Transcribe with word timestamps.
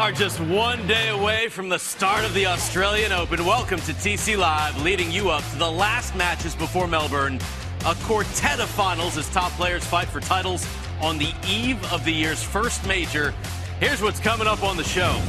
Are 0.00 0.12
just 0.12 0.40
one 0.40 0.86
day 0.86 1.10
away 1.10 1.50
from 1.50 1.68
the 1.68 1.78
start 1.78 2.24
of 2.24 2.32
the 2.32 2.46
Australian 2.46 3.12
Open. 3.12 3.44
Welcome 3.44 3.80
to 3.80 3.92
TC 3.92 4.38
Live, 4.38 4.80
leading 4.80 5.12
you 5.12 5.28
up 5.28 5.44
to 5.50 5.58
the 5.58 5.70
last 5.70 6.16
matches 6.16 6.54
before 6.54 6.86
Melbourne. 6.86 7.38
A 7.84 7.94
quartet 8.04 8.60
of 8.60 8.70
finals 8.70 9.18
as 9.18 9.28
top 9.28 9.52
players 9.52 9.84
fight 9.84 10.08
for 10.08 10.20
titles 10.20 10.66
on 11.02 11.18
the 11.18 11.34
eve 11.46 11.78
of 11.92 12.02
the 12.06 12.12
year's 12.12 12.42
first 12.42 12.86
major. 12.86 13.34
Here's 13.78 14.00
what's 14.00 14.20
coming 14.20 14.46
up 14.46 14.62
on 14.62 14.78
the 14.78 14.84
show. 14.84 15.20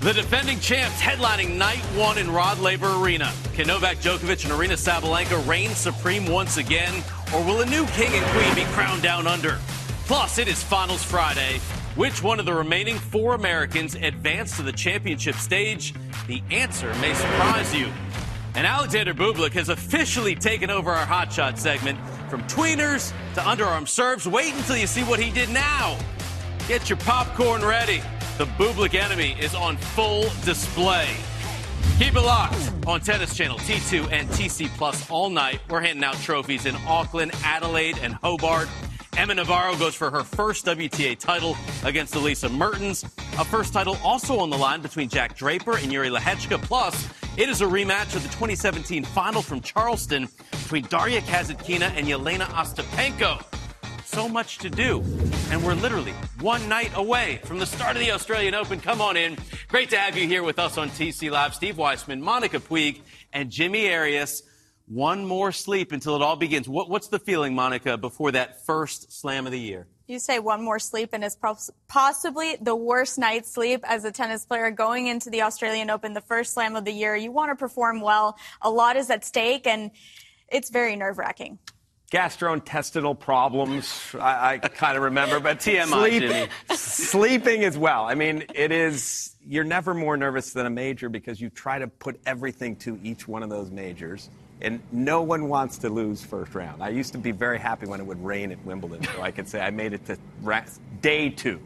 The 0.00 0.14
defending 0.14 0.58
champs 0.58 0.98
headlining 0.98 1.58
night 1.58 1.82
one 1.94 2.16
in 2.16 2.30
Rod 2.30 2.58
Laver 2.58 3.04
Arena. 3.04 3.30
Can 3.52 3.66
Novak 3.66 3.98
Djokovic 3.98 4.42
and 4.44 4.54
Aryna 4.54 4.78
Sabalenka 4.78 5.46
reign 5.46 5.68
supreme 5.74 6.24
once 6.24 6.56
again? 6.56 6.94
Or 7.34 7.44
will 7.44 7.60
a 7.60 7.66
new 7.66 7.84
king 7.88 8.14
and 8.14 8.24
queen 8.28 8.54
be 8.54 8.64
crowned 8.72 9.02
down 9.02 9.26
under? 9.26 9.58
Plus, 10.06 10.38
it 10.38 10.48
is 10.48 10.62
Finals 10.62 11.02
Friday. 11.02 11.60
Which 11.96 12.22
one 12.22 12.38
of 12.38 12.44
the 12.44 12.52
remaining 12.52 12.98
four 12.98 13.34
Americans 13.34 13.94
advanced 13.94 14.56
to 14.56 14.62
the 14.62 14.72
championship 14.72 15.34
stage? 15.36 15.94
The 16.26 16.42
answer 16.50 16.94
may 16.96 17.14
surprise 17.14 17.74
you. 17.74 17.88
And 18.54 18.66
Alexander 18.66 19.14
Bublik 19.14 19.52
has 19.52 19.70
officially 19.70 20.34
taken 20.34 20.68
over 20.68 20.90
our 20.90 21.06
Hot 21.06 21.32
Shot 21.32 21.58
segment. 21.58 21.98
From 22.28 22.42
tweeners 22.42 23.14
to 23.32 23.40
underarm 23.40 23.88
serves, 23.88 24.28
wait 24.28 24.52
until 24.52 24.76
you 24.76 24.86
see 24.86 25.04
what 25.04 25.18
he 25.18 25.30
did 25.30 25.48
now. 25.48 25.96
Get 26.68 26.90
your 26.90 26.98
popcorn 26.98 27.64
ready. 27.64 28.02
The 28.36 28.44
Bublik 28.44 28.94
enemy 28.94 29.34
is 29.40 29.54
on 29.54 29.78
full 29.78 30.24
display. 30.44 31.08
Keep 31.98 32.16
it 32.16 32.20
locked 32.20 32.72
on 32.86 33.00
Tennis 33.00 33.34
Channel, 33.34 33.56
T2 33.60 34.12
and 34.12 34.28
TC 34.28 34.68
Plus 34.76 35.10
all 35.10 35.30
night. 35.30 35.60
We're 35.70 35.80
handing 35.80 36.04
out 36.04 36.16
trophies 36.16 36.66
in 36.66 36.76
Auckland, 36.86 37.32
Adelaide, 37.42 37.96
and 38.02 38.12
Hobart. 38.12 38.68
Emma 39.16 39.34
Navarro 39.34 39.74
goes 39.76 39.94
for 39.94 40.10
her 40.10 40.22
first 40.22 40.66
WTA 40.66 41.18
title 41.18 41.56
against 41.84 42.14
Elise 42.14 42.48
Mertens. 42.50 43.02
A 43.38 43.44
first 43.46 43.72
title 43.72 43.96
also 44.04 44.38
on 44.38 44.50
the 44.50 44.58
line 44.58 44.82
between 44.82 45.08
Jack 45.08 45.34
Draper 45.34 45.78
and 45.78 45.90
Yuri 45.90 46.10
Lehecka. 46.10 46.60
Plus, 46.60 47.08
it 47.38 47.48
is 47.48 47.62
a 47.62 47.64
rematch 47.64 48.14
of 48.14 48.22
the 48.22 48.28
2017 48.28 49.04
final 49.04 49.40
from 49.40 49.62
Charleston 49.62 50.28
between 50.50 50.84
Daria 50.84 51.22
Kasatkina 51.22 51.90
and 51.96 52.06
Jelena 52.06 52.44
Ostapenko. 52.48 53.42
So 54.04 54.28
much 54.28 54.58
to 54.58 54.68
do, 54.68 55.02
and 55.50 55.64
we're 55.64 55.74
literally 55.74 56.12
one 56.40 56.68
night 56.68 56.90
away 56.94 57.40
from 57.44 57.58
the 57.58 57.66
start 57.66 57.96
of 57.96 58.02
the 58.02 58.12
Australian 58.12 58.54
Open. 58.54 58.80
Come 58.80 59.00
on 59.00 59.16
in. 59.16 59.38
Great 59.68 59.88
to 59.90 59.98
have 59.98 60.16
you 60.16 60.28
here 60.28 60.42
with 60.42 60.58
us 60.58 60.76
on 60.76 60.90
TC 60.90 61.30
Live. 61.30 61.54
Steve 61.54 61.78
Weissman, 61.78 62.20
Monica 62.20 62.58
Puig, 62.58 63.00
and 63.32 63.50
Jimmy 63.50 63.92
Arias 63.92 64.42
one 64.86 65.26
more 65.26 65.52
sleep 65.52 65.92
until 65.92 66.16
it 66.16 66.22
all 66.22 66.36
begins. 66.36 66.68
What, 66.68 66.88
what's 66.88 67.08
the 67.08 67.18
feeling, 67.18 67.54
Monica, 67.54 67.98
before 67.98 68.32
that 68.32 68.64
first 68.64 69.12
slam 69.12 69.46
of 69.46 69.52
the 69.52 69.60
year? 69.60 69.86
You 70.06 70.20
say 70.20 70.38
one 70.38 70.62
more 70.62 70.78
sleep, 70.78 71.10
and 71.12 71.24
it's 71.24 71.36
possibly 71.88 72.56
the 72.60 72.76
worst 72.76 73.18
night's 73.18 73.50
sleep 73.50 73.80
as 73.84 74.04
a 74.04 74.12
tennis 74.12 74.46
player 74.46 74.70
going 74.70 75.08
into 75.08 75.30
the 75.30 75.42
Australian 75.42 75.90
Open, 75.90 76.14
the 76.14 76.20
first 76.20 76.54
slam 76.54 76.76
of 76.76 76.84
the 76.84 76.92
year. 76.92 77.16
You 77.16 77.32
want 77.32 77.50
to 77.50 77.56
perform 77.56 78.00
well. 78.00 78.38
A 78.62 78.70
lot 78.70 78.96
is 78.96 79.10
at 79.10 79.24
stake, 79.24 79.66
and 79.66 79.90
it's 80.48 80.70
very 80.70 80.94
nerve 80.96 81.18
wracking 81.18 81.58
gastrointestinal 82.12 83.18
problems. 83.18 84.14
I, 84.14 84.60
I 84.62 84.68
kind 84.68 84.96
of 84.96 85.02
remember, 85.02 85.40
but 85.40 85.58
TMI, 85.58 86.48
sleep, 86.68 86.78
sleeping 86.78 87.64
as 87.64 87.76
well. 87.76 88.04
I 88.04 88.14
mean, 88.14 88.44
it 88.54 88.70
is. 88.70 89.34
You're 89.44 89.64
never 89.64 89.92
more 89.92 90.16
nervous 90.16 90.52
than 90.52 90.66
a 90.66 90.70
major 90.70 91.08
because 91.08 91.40
you 91.40 91.50
try 91.50 91.80
to 91.80 91.88
put 91.88 92.20
everything 92.24 92.76
to 92.76 92.98
each 93.02 93.26
one 93.26 93.42
of 93.42 93.50
those 93.50 93.72
majors 93.72 94.30
and 94.60 94.80
no 94.90 95.22
one 95.22 95.48
wants 95.48 95.78
to 95.78 95.88
lose 95.88 96.24
first 96.24 96.54
round. 96.54 96.82
I 96.82 96.88
used 96.88 97.12
to 97.12 97.18
be 97.18 97.30
very 97.30 97.58
happy 97.58 97.86
when 97.86 98.00
it 98.00 98.06
would 98.06 98.24
rain 98.24 98.52
at 98.52 98.64
Wimbledon, 98.64 99.02
so 99.14 99.22
I 99.22 99.30
could 99.30 99.48
say 99.48 99.60
I 99.60 99.70
made 99.70 99.92
it 99.92 100.06
to 100.06 100.18
day 101.00 101.28
two. 101.30 101.60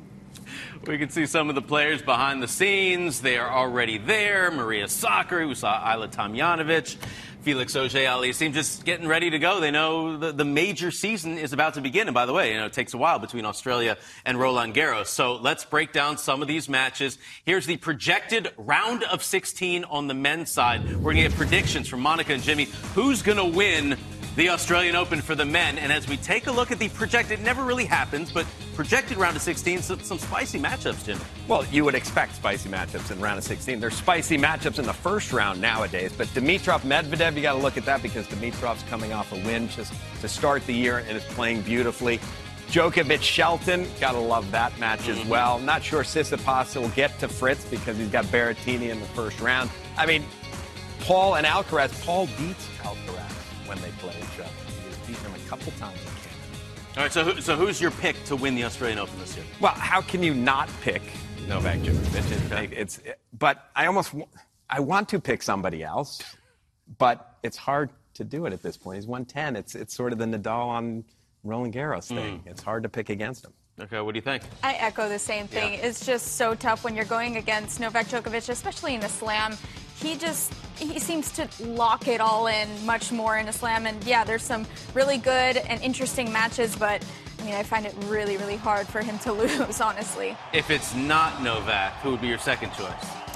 We 0.87 0.99
can 0.99 1.11
see 1.11 1.27
some 1.27 1.49
of 1.49 1.55
the 1.55 1.63
players 1.63 2.03
behind 2.03 2.43
the 2.43 2.49
scenes. 2.49 3.21
They 3.21 3.39
are 3.39 3.51
already 3.51 3.99
there. 3.99 4.51
Maria 4.51 4.87
Sakkari, 4.87 5.47
we 5.47 5.55
saw 5.55 5.79
Ajla 5.81 6.13
Tomljanovic. 6.13 6.97
Felix 7.43 7.75
Auger-Aliassime 7.75 8.53
just 8.53 8.85
getting 8.85 9.09
ready 9.09 9.31
to 9.31 9.39
go. 9.39 9.61
They 9.61 9.71
know 9.71 10.19
the, 10.19 10.33
the 10.33 10.45
major 10.45 10.91
season 10.91 11.39
is 11.39 11.53
about 11.53 11.75
to 11.75 11.81
begin. 11.81 12.07
And 12.07 12.15
by 12.15 12.27
the 12.27 12.33
way, 12.33 12.53
you 12.53 12.59
know, 12.59 12.67
it 12.67 12.73
takes 12.73 12.93
a 12.93 12.99
while 12.99 13.19
between 13.19 13.47
Australia 13.47 13.97
and 14.25 14.39
Roland 14.39 14.75
Garros. 14.75 15.07
So 15.07 15.37
let's 15.37 15.65
break 15.65 15.93
down 15.93 16.19
some 16.19 16.43
of 16.43 16.49
these 16.49 16.69
matches. 16.69 17.19
Here's 17.45 17.67
the 17.67 17.79
projected 17.79 18.53
round 18.59 19.05
of 19.05 19.23
16 19.23 19.85
on 19.85 20.07
the 20.07 20.15
men's 20.15 20.51
side. 20.51 20.85
We're 20.85 21.15
going 21.15 21.17
to 21.17 21.23
get 21.23 21.35
predictions 21.35 21.89
from 21.89 22.01
Monica 22.01 22.35
and 22.35 22.43
Jimmy. 22.43 22.65
Who's 22.95 23.23
going 23.23 23.39
to 23.39 23.57
win 23.57 23.97
the 24.37 24.49
Australian 24.49 24.95
Open 24.95 25.21
for 25.21 25.35
the 25.35 25.45
men. 25.45 25.79
And 25.79 25.93
as 25.93 26.09
we 26.09 26.17
take 26.17 26.47
a 26.47 26.53
look 26.53 26.71
at 26.71 26.79
the 26.79 26.89
projected, 26.91 27.41
never 27.41 27.65
really 27.65 27.85
happens, 27.85 28.33
but 28.33 28.47
projected 28.75 29.17
round 29.17 29.37
of 29.37 29.43
16, 29.43 29.83
some, 29.83 30.01
some 30.01 30.19
spicy 30.19 30.59
matchups, 30.59 31.05
Jim. 31.05 31.19
Well, 31.49 31.65
you 31.67 31.85
would 31.85 31.95
expect 31.95 32.37
spicy 32.37 32.69
matchups 32.69 33.11
in 33.11 33.21
round 33.21 33.39
of 33.39 33.45
16. 33.45 33.81
There's 33.81 33.97
spicy 33.97 34.39
matchups 34.39 34.79
in 34.79 34.87
the 34.87 34.93
first 34.93 35.33
round 35.33 35.61
nowadays, 35.61 36.13
but 36.17 36.29
Dimitrov 36.29 36.81
Medvedev, 36.81 37.35
you 37.35 37.43
got 37.43 37.55
to 37.55 37.59
look 37.59 37.77
at 37.77 37.85
that 37.87 38.03
because 38.03 38.27
Dimitrov's 38.29 38.83
coming 38.85 39.13
off 39.13 39.33
a 39.33 39.37
win 39.47 39.69
just 39.69 39.93
to 40.21 40.29
start 40.29 40.65
the 40.67 40.75
year 40.75 40.99
and 40.99 41.17
is 41.17 41.25
playing 41.25 41.63
beautifully. 41.63 42.21
Djokovic 42.69 43.23
Shelton, 43.23 43.85
gotta 43.99 44.21
love 44.21 44.49
that 44.53 44.79
match 44.79 45.09
as 45.09 45.19
mm-hmm. 45.19 45.29
well. 45.29 45.59
Not 45.59 45.83
sure 45.83 46.05
Tsitsipas 46.05 46.81
will 46.81 46.89
get 46.91 47.19
to 47.19 47.27
Fritz 47.27 47.65
because 47.65 47.99
he's 47.99 48.11
got 48.11 48.27
Berrettini 48.27 48.91
in 48.91 49.01
the 49.01 49.07
first 49.07 49.41
round. 49.41 49.69
I 49.99 50.07
mean, 50.07 50.25
Paul 51.01 51.35
and 51.35 51.45
Alcaraz. 51.45 51.91
Paul 52.07 52.29
beats 52.39 52.69
Alcaraz 52.83 53.20
when 53.71 53.81
they 53.83 53.91
play 53.99 54.13
each 54.19 54.41
other. 54.41 54.51
He's 54.85 54.97
beaten 55.07 55.31
him 55.31 55.41
a 55.47 55.49
couple 55.49 55.71
times 55.79 56.01
in 56.01 56.07
Canada. 56.07 56.97
All 56.97 57.03
right, 57.05 57.13
so, 57.13 57.23
who, 57.23 57.41
so 57.41 57.55
who's 57.55 57.81
your 57.81 57.93
pick 57.93 58.23
to 58.25 58.35
win 58.35 58.57
the 58.57 58.65
Australian 58.65 58.99
Open 58.99 59.17
this 59.21 59.37
year? 59.37 59.47
Well, 59.61 59.75
how 59.75 60.01
can 60.01 60.25
you 60.25 60.35
not 60.35 60.69
pick 60.81 61.03
Novak 61.47 61.79
Djokovic? 61.79 62.53
Okay. 62.53 62.75
It's, 62.75 62.99
but 63.39 63.71
I 63.77 63.87
almost 63.87 64.13
I 64.69 64.81
want 64.81 65.09
to 65.11 65.21
pick 65.21 65.41
somebody 65.45 65.85
else, 65.85 66.21
but 66.99 67.39
it's 67.45 67.57
hard 67.57 67.91
to 68.15 68.25
do 68.25 68.47
it 68.47 68.53
at 68.53 68.61
this 68.61 68.77
point. 68.77 68.97
He's 68.97 69.07
110. 69.07 69.55
It's 69.55 69.77
it's 69.77 69.95
sort 69.95 70.13
of 70.13 70.19
the 70.19 70.25
Nadal 70.25 70.67
on 70.67 71.05
Roland 71.45 71.73
Garros 71.73 72.09
thing. 72.09 72.41
Mm. 72.41 72.51
It's 72.51 72.63
hard 72.63 72.83
to 72.83 72.89
pick 72.89 73.09
against 73.09 73.45
him. 73.45 73.53
Okay, 73.81 74.01
what 74.01 74.15
do 74.15 74.19
you 74.19 74.23
think? 74.23 74.43
I 74.65 74.75
echo 74.75 75.09
the 75.09 75.19
same 75.19 75.47
thing. 75.47 75.75
Yeah. 75.75 75.87
It's 75.87 76.05
just 76.05 76.35
so 76.35 76.57
tough 76.57 76.83
when 76.83 76.97
you're 76.97 77.05
going 77.05 77.37
against 77.37 77.79
Novak 77.79 78.09
Djokovic, 78.09 78.49
especially 78.49 78.97
in 78.97 79.03
a 79.05 79.09
slam 79.09 79.57
he 80.01 80.17
just 80.17 80.53
he 80.81 80.99
seems 80.99 81.31
to 81.33 81.49
lock 81.63 82.09
it 82.09 82.21
all 82.21 82.47
in 82.47 82.69
much 82.87 83.13
more 83.13 83.37
in 83.39 83.49
a 83.49 83.53
slam. 83.53 83.87
And 83.87 84.03
yeah, 84.05 84.25
there's 84.25 84.43
some 84.43 84.67
really 84.95 85.19
good 85.19 85.57
and 85.57 85.81
interesting 85.83 86.33
matches, 86.33 86.75
but 86.77 87.05
I 87.39 87.45
mean, 87.45 87.55
I 87.55 87.63
find 87.63 87.87
it 87.87 87.95
really, 88.07 88.37
really 88.37 88.57
hard 88.57 88.87
for 88.87 89.01
him 89.01 89.19
to 89.21 89.33
lose, 89.35 89.81
honestly. 89.81 90.37
If 90.53 90.71
it's 90.71 90.95
not 90.95 91.43
Novak, 91.43 91.95
who 92.03 92.11
would 92.13 92.21
be 92.21 92.29
your 92.29 92.39
second 92.39 92.73
choice? 92.73 93.30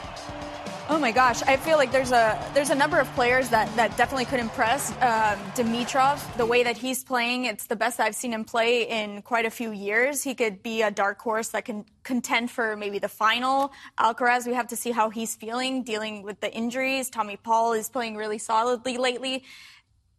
Oh 0.90 0.98
my 0.98 1.12
gosh, 1.12 1.42
I 1.44 1.56
feel 1.56 1.78
like 1.78 1.90
there's 1.92 2.12
a 2.12 2.38
there's 2.52 2.68
a 2.68 2.74
number 2.74 3.00
of 3.00 3.08
players 3.14 3.48
that, 3.48 3.74
that 3.74 3.96
definitely 3.96 4.26
could 4.26 4.38
impress. 4.38 4.90
Um, 5.00 5.38
Dimitrov, 5.56 6.36
the 6.36 6.44
way 6.44 6.62
that 6.62 6.76
he's 6.76 7.02
playing, 7.02 7.46
it's 7.46 7.66
the 7.66 7.74
best 7.74 8.00
I've 8.00 8.14
seen 8.14 8.34
him 8.34 8.44
play 8.44 8.82
in 8.82 9.22
quite 9.22 9.46
a 9.46 9.50
few 9.50 9.72
years. 9.72 10.22
He 10.22 10.34
could 10.34 10.62
be 10.62 10.82
a 10.82 10.90
dark 10.90 11.22
horse 11.22 11.48
that 11.48 11.64
can 11.64 11.86
contend 12.02 12.50
for 12.50 12.76
maybe 12.76 12.98
the 12.98 13.08
final. 13.08 13.72
Alcaraz, 13.98 14.46
we 14.46 14.52
have 14.52 14.68
to 14.68 14.76
see 14.76 14.90
how 14.90 15.08
he's 15.08 15.34
feeling, 15.34 15.84
dealing 15.84 16.22
with 16.22 16.40
the 16.40 16.52
injuries. 16.52 17.08
Tommy 17.08 17.38
Paul 17.38 17.72
is 17.72 17.88
playing 17.88 18.16
really 18.16 18.38
solidly 18.38 18.98
lately 18.98 19.42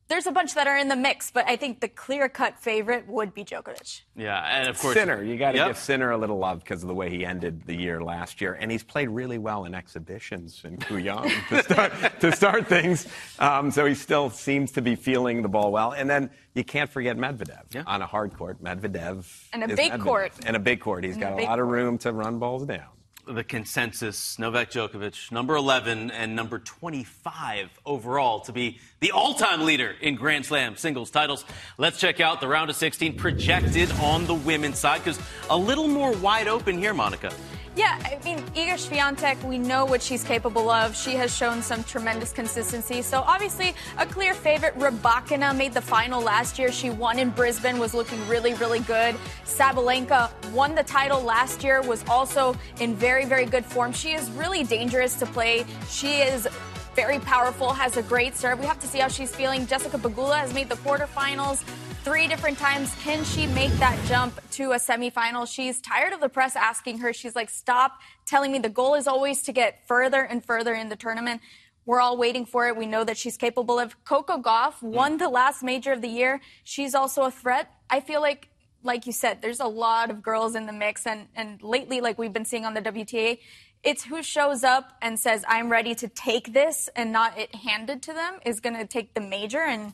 there's 0.07 0.28
a 0.28 0.31
bunch 0.31 0.54
that 0.54 0.68
are 0.68 0.78
in 0.78 0.88
the 0.88 0.96
mix, 0.96 1.31
but 1.31 1.48
I 1.48 1.56
think 1.56 1.80
the 1.80 1.88
clear 1.88 2.30
cut 2.30 2.60
favorite 2.60 3.07
would 3.07 3.34
be 3.34 3.44
Djokovic. 3.44 4.02
Yeah, 4.16 4.40
and 4.40 4.69
of 4.69 4.80
course. 4.80 4.94
Sinner. 4.94 5.24
You 5.24 5.38
got 5.38 5.52
to 5.52 5.57
yep. 5.57 5.68
give 5.68 5.78
Sinner 5.78 6.12
a 6.12 6.18
little 6.18 6.38
love 6.38 6.60
because 6.60 6.84
of 6.84 6.88
the 6.88 6.94
way 6.94 7.10
he 7.10 7.25
ended 7.25 7.63
the 7.66 7.75
year 7.75 8.04
last 8.04 8.40
year. 8.40 8.54
And 8.54 8.72
he's 8.72 8.84
played 8.84 9.10
really 9.10 9.40
well 9.40 9.66
in 9.66 9.74
exhibitions 9.74 10.62
in 10.63 10.78
Kooyong 10.78 11.31
to, 11.50 11.63
start, 11.63 12.19
to 12.19 12.31
start 12.31 12.68
things. 12.68 13.07
Um, 13.40 13.72
so 13.72 13.86
he 13.86 13.96
still 13.96 14.30
seems 14.30 14.72
to 14.74 14.81
be 14.81 14.96
feeling 14.96 15.42
the 15.42 15.50
ball 15.50 15.72
well. 15.72 15.92
And 15.92 16.07
then 16.10 16.30
you 16.54 16.63
can't 16.63 16.90
forget 16.90 17.18
Medvedev 17.18 17.63
yeah. 17.74 17.84
on 17.88 18.02
a 18.02 18.06
hard 18.06 18.34
court. 18.38 18.63
Medvedev. 18.63 19.25
And 19.54 19.63
a 19.63 19.68
big 19.75 19.92
Medvedev. 19.92 20.00
court. 20.02 20.34
And 20.46 20.56
a 20.56 20.60
big 20.60 20.81
court. 20.81 21.04
He's 21.04 21.16
and 21.16 21.22
got 21.22 21.31
a, 21.34 21.36
a 21.36 21.42
lot 21.42 21.48
court. 21.48 21.60
of 21.62 21.68
room 21.68 21.98
to 22.00 22.13
run 22.13 22.38
balls 22.38 22.66
down. 22.66 22.86
The 23.27 23.44
consensus 23.44 24.38
Novak 24.38 24.72
Djokovic, 24.72 25.31
number 25.31 25.56
11 25.56 26.12
and 26.12 26.36
number 26.36 26.60
25 26.60 27.69
overall 27.86 28.39
to 28.42 28.51
be 28.51 28.80
the 29.00 29.12
all 29.12 29.33
time 29.33 29.66
leader 29.66 29.95
in 30.01 30.16
Grand 30.16 30.45
Slam 30.45 30.75
singles 30.75 31.10
titles. 31.10 31.45
Let's 31.77 32.00
check 32.00 32.19
out 32.19 32.42
the 32.42 32.48
round 32.48 32.69
of 32.69 32.75
16 32.75 33.18
projected 33.18 33.92
on 33.94 34.25
the 34.25 34.36
women's 34.36 34.80
side 34.80 35.04
because 35.04 35.19
a 35.50 35.57
little 35.57 35.88
more 35.88 36.12
wide 36.13 36.48
open 36.48 36.77
here, 36.77 36.94
Monica. 36.94 37.31
Yeah, 37.75 38.00
I 38.06 38.18
mean, 38.24 38.39
Iga 38.56 38.75
Swiatek, 38.75 39.44
we 39.44 39.57
know 39.57 39.83
what 39.83 40.01
she's 40.01 40.24
capable 40.24 40.69
of. 40.69 40.95
She 40.95 41.12
has 41.16 41.36
shown 41.36 41.62
some 41.62 41.83
tremendous 41.83 42.31
consistency. 42.31 43.01
So 43.01 43.19
obviously, 43.27 43.75
a 43.98 44.06
clear 44.06 44.33
favorite. 44.33 44.80
Rybakina 44.80 45.54
made 45.54 45.74
the 45.74 45.81
final 45.81 46.22
last 46.22 46.57
year. 46.57 46.72
She 46.72 46.89
won 46.89 47.19
in 47.19 47.31
Brisbane, 47.31 47.77
was 47.77 47.94
looking 47.94 48.25
really, 48.30 48.54
really 48.54 48.80
good. 48.80 49.16
Sabalenka 49.44 50.31
won 50.54 50.74
the 50.74 50.83
title 50.83 51.22
last 51.22 51.66
year, 51.66 51.81
was 51.81 52.06
also 52.07 52.56
in 52.80 52.95
very, 52.95 53.25
very 53.25 53.45
good 53.45 53.66
form. 53.66 53.92
She 53.92 54.13
is 54.13 54.31
really 54.31 54.63
dangerous 54.63 55.16
to 55.16 55.25
play. 55.25 55.66
She 55.89 56.21
is 56.21 56.48
very 56.95 57.19
powerful, 57.19 57.74
has 57.74 57.98
a 57.98 58.04
great 58.04 58.38
serve. 58.38 58.57
We 58.62 58.68
have 58.68 58.80
to 58.80 58.88
see 58.88 59.00
how 59.00 59.10
she's 59.10 59.36
feeling. 59.36 59.68
Jessica 59.68 59.98
Pegula 59.98 60.38
has 60.38 60.54
made 60.54 60.69
the 60.69 60.75
quarterfinals 60.78 61.62
three 62.06 62.28
different 62.28 62.60
times. 62.60 62.94
Can 63.02 63.24
she 63.24 63.48
make 63.48 63.72
that 63.80 64.00
jump 64.06 64.40
to 64.52 64.74
a 64.74 64.75
semifinal? 64.75 65.52
She's 65.52 65.81
tired 65.81 66.13
of 66.13 66.22
the 66.22 66.30
press 66.30 66.56
asking 66.56 67.00
her. 67.00 67.12
She's 67.12 67.36
like, 67.36 67.50
stop 67.50 68.00
telling 68.28 68.52
me 68.52 68.60
the 68.60 68.69
goal 68.69 68.94
is 68.94 69.07
always 69.07 69.42
to 69.42 69.52
get 69.52 69.88
further 69.88 70.22
and 70.22 70.46
further 70.46 70.75
in 70.75 70.90
the 70.90 70.96
tournament. 70.96 71.42
We're 71.84 72.00
all 72.00 72.16
waiting 72.16 72.46
for 72.46 72.68
it. 72.68 72.78
We 72.78 72.86
know 72.86 73.04
that 73.04 73.18
she's 73.18 73.38
capable 73.38 73.80
of. 73.80 74.04
Coco 74.06 74.38
Gauff 74.38 74.75
hmm. 74.75 74.92
won 74.92 75.18
the 75.18 75.30
last 75.30 75.63
major 75.63 75.94
of 75.94 76.04
the 76.04 76.07
year. 76.07 76.42
She's 76.63 76.94
also 76.94 77.24
a 77.24 77.31
threat. 77.31 77.72
I 77.90 78.02
feel 78.02 78.22
like, 78.22 78.50
like 78.84 79.07
you 79.07 79.12
said, 79.12 79.42
there's 79.42 79.60
a 79.60 79.68
lot 79.68 80.12
of 80.12 80.22
girls 80.22 80.54
in 80.54 80.68
the 80.68 80.74
mix. 80.74 81.07
And, 81.07 81.28
and 81.36 81.60
lately, 81.63 82.02
like 82.02 82.19
we've 82.19 82.34
been 82.34 82.46
seeing 82.46 82.66
on 82.66 82.75
the 82.75 82.84
WTA, 82.84 83.40
it's 83.84 84.04
who 84.04 84.22
shows 84.22 84.63
up 84.63 84.92
and 85.02 85.19
says, 85.19 85.44
I'm 85.48 85.72
ready 85.72 85.96
to 85.96 86.07
take 86.07 86.54
this 86.54 86.88
and 86.96 87.12
not 87.12 87.36
it 87.40 87.56
handed 87.56 88.04
to 88.04 88.13
them 88.13 88.38
is 88.46 88.60
going 88.60 88.78
to 88.78 88.86
take 88.86 89.16
the 89.16 89.22
major. 89.22 89.62
And 89.62 89.94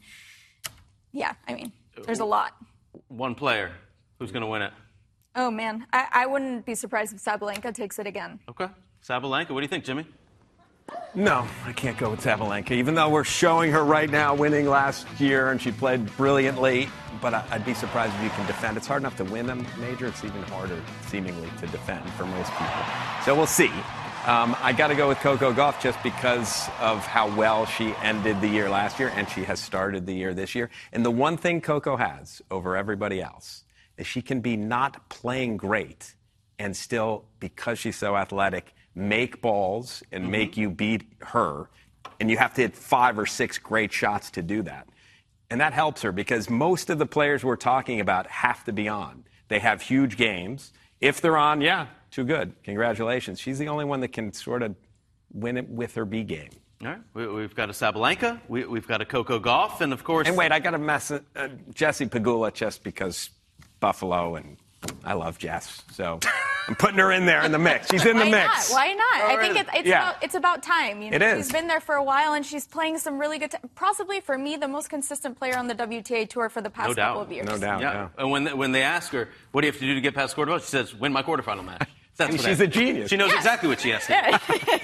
yeah, 1.14 1.36
I 1.48 1.54
mean, 1.54 1.72
there's 2.06 2.20
a 2.20 2.26
lot. 2.26 2.54
One 3.08 3.36
player. 3.36 3.72
Who's 4.20 4.32
going 4.32 4.42
to 4.42 4.48
win 4.48 4.62
it? 4.62 4.74
Oh, 5.36 5.50
man. 5.50 5.88
I, 5.94 6.08
I 6.12 6.26
wouldn't 6.26 6.66
be 6.66 6.76
surprised 6.76 7.14
if 7.14 7.24
Sabalenka 7.24 7.74
takes 7.74 8.00
it 8.00 8.06
again. 8.06 8.40
Okay. 8.50 8.68
Sabalenka, 9.04 9.50
what 9.52 9.62
do 9.62 9.62
you 9.62 9.68
think, 9.68 9.84
Jimmy? 9.84 10.06
No, 11.16 11.48
I 11.66 11.74
can't 11.74 11.98
go 11.98 12.10
with 12.12 12.22
Sabalenka, 12.22 12.72
even 12.72 12.96
though 12.96 13.10
we're 13.10 13.24
showing 13.24 13.72
her 13.72 13.84
right 13.84 14.10
now 14.10 14.36
winning 14.36 14.68
last 14.68 15.08
year 15.20 15.52
and 15.52 15.62
she 15.62 15.72
played 15.72 16.06
brilliantly. 16.18 16.90
But 17.22 17.34
I'd 17.34 17.66
be 17.66 17.74
surprised 17.74 18.14
if 18.16 18.24
you 18.24 18.30
can 18.32 18.46
defend. 18.46 18.78
It's 18.78 18.88
hard 18.88 19.02
enough 19.02 19.18
to 19.18 19.24
win 19.26 19.50
a 19.50 19.56
major, 19.80 20.08
it's 20.08 20.24
even 20.24 20.42
harder, 20.44 20.82
seemingly, 21.08 21.50
to 21.60 21.68
defend 21.68 22.10
for 22.12 22.26
most 22.26 22.52
people. 22.52 22.84
So 23.26 23.36
we'll 23.36 23.46
see. 23.48 23.72
Um, 24.28 24.56
I 24.62 24.72
got 24.72 24.90
to 24.90 24.96
go 24.96 25.08
with 25.08 25.18
Coco 25.18 25.52
Gauff 25.52 25.82
just 25.82 26.02
because 26.04 26.70
of 26.80 27.04
how 27.08 27.36
well 27.36 27.66
she 27.66 27.96
ended 28.04 28.40
the 28.40 28.48
year 28.48 28.70
last 28.70 29.00
year 29.00 29.12
and 29.16 29.28
she 29.28 29.44
has 29.46 29.60
started 29.60 30.06
the 30.06 30.14
year 30.14 30.36
this 30.36 30.54
year. 30.54 30.70
And 30.92 31.04
the 31.04 31.10
one 31.10 31.38
thing 31.38 31.60
Coco 31.60 31.98
has 31.98 32.40
over 32.52 32.78
everybody 32.78 33.20
else 33.20 33.64
is 33.98 34.06
she 34.06 34.22
can 34.22 34.40
be 34.40 34.56
not 34.56 35.10
playing 35.10 35.58
great 35.58 36.14
and 36.60 36.78
still, 36.78 37.26
because 37.40 37.80
she's 37.80 37.96
so 37.96 38.16
athletic, 38.16 38.76
make 38.94 39.42
balls 39.42 40.04
and 40.12 40.26
mm-hmm. 40.26 40.32
make 40.32 40.56
you 40.56 40.70
beat 40.70 41.02
her. 41.22 41.72
And 42.20 42.30
you 42.30 42.38
have 42.38 42.54
to 42.54 42.62
hit 42.62 42.76
five 42.76 43.18
or 43.18 43.26
six 43.26 43.58
great 43.58 43.92
shots 43.92 44.30
to 44.32 44.44
do 44.44 44.62
that. 44.62 44.88
And 45.50 45.60
that 45.62 45.74
helps 45.74 46.04
her 46.04 46.12
because 46.12 46.48
most 46.48 46.92
of 46.92 47.00
the 47.00 47.08
players 47.08 47.44
we're 47.44 47.56
talking 47.56 48.00
about 48.00 48.28
have 48.28 48.64
to 48.66 48.72
be 48.72 48.88
on. 48.88 49.24
They 49.48 49.58
have 49.58 49.82
huge 49.82 50.16
games. 50.16 50.74
If 51.00 51.22
they're 51.22 51.38
on, 51.38 51.62
yeah, 51.62 51.88
too 52.12 52.24
good. 52.26 52.54
Congratulations. 52.64 53.40
She's 53.40 53.58
the 53.58 53.70
only 53.70 53.86
one 53.86 54.02
that 54.02 54.10
can 54.10 54.34
sort 54.34 54.62
of 54.62 54.76
win 55.34 55.58
it 55.58 55.68
with 55.68 55.96
her 55.96 56.06
B 56.06 56.24
game. 56.24 56.50
All 56.84 56.90
right. 56.90 57.00
We, 57.14 57.42
have 57.42 57.56
got 57.56 57.70
a 57.70 57.74
Sabalenka. 57.74 58.40
We, 58.48 58.62
have 58.62 58.88
got 58.88 59.02
a 59.02 59.06
Coco 59.06 59.40
Gauff, 59.40 59.82
And 59.82 59.94
of 59.94 60.04
course. 60.04 60.28
And 60.28 60.36
wait, 60.36 60.52
I 60.52 60.60
got 60.60 60.72
to 60.72 60.78
mess 60.78 61.12
uh, 61.12 61.22
Jessie 61.74 62.08
Pegula 62.08 62.54
just 62.54 62.84
because 62.84 63.30
Buffalo 63.80 64.36
and 64.36 64.58
I 65.04 65.14
love 65.14 65.38
Jess. 65.38 65.84
So 65.92 66.20
I'm 66.68 66.76
putting 66.76 66.98
her 66.98 67.12
in 67.12 67.28
there 67.28 67.44
in 67.44 67.52
the 67.52 67.60
mix. 67.60 67.90
She's 67.90 68.04
in 68.04 68.18
the 68.18 68.26
Why 68.26 68.32
mix. 68.32 68.72
Not? 68.72 68.76
Why 68.76 68.94
not? 68.94 69.22
I 69.22 69.38
think 69.40 69.60
it's, 69.60 69.70
it's, 69.76 69.88
yeah. 69.88 70.10
about, 70.10 70.24
it's 70.24 70.36
about 70.36 70.64
time. 70.64 71.04
You 71.04 71.12
know, 71.12 71.16
it 71.16 71.22
is. 71.22 71.46
She's 71.46 71.52
been 71.52 71.68
there 71.68 71.80
for 71.80 71.96
a 71.96 72.04
while 72.04 72.34
and 72.34 72.44
she's 72.44 72.66
playing 72.66 72.98
some 72.98 73.20
really 73.20 73.38
good. 73.38 73.52
T- 73.52 73.58
possibly 73.76 74.20
for 74.20 74.38
me, 74.38 74.56
the 74.56 74.68
most 74.68 74.90
consistent 74.90 75.38
player 75.38 75.58
on 75.58 75.68
the 75.68 75.76
WTA 75.76 76.28
tour 76.28 76.50
for 76.50 76.62
the 76.62 76.72
past 76.72 76.90
no 76.90 76.96
couple 76.96 77.22
of 77.22 77.32
years. 77.32 77.46
No 77.46 77.60
doubt. 77.60 77.82
Yeah. 77.82 77.94
yeah. 77.94 78.08
And 78.18 78.32
when, 78.32 78.58
when 78.58 78.72
they 78.72 78.82
ask 78.82 79.12
her, 79.12 79.30
what 79.52 79.62
do 79.62 79.68
you 79.68 79.72
have 79.72 79.80
to 79.80 79.86
do 79.86 79.94
to 79.94 80.02
get 80.02 80.16
past 80.16 80.36
quarterfinals? 80.36 80.62
She 80.62 80.68
says, 80.68 80.96
win 80.96 81.14
my 81.14 81.22
quarterfinal 81.22 81.64
match. 81.64 81.88
That's 82.18 82.44
she's 82.44 82.60
a 82.60 82.68
genius. 82.68 83.10
She 83.10 83.18
knows 83.18 83.34
exactly 83.34 83.70
what 83.70 83.80
she 83.80 83.90
has 83.90 84.06
to 84.08 84.40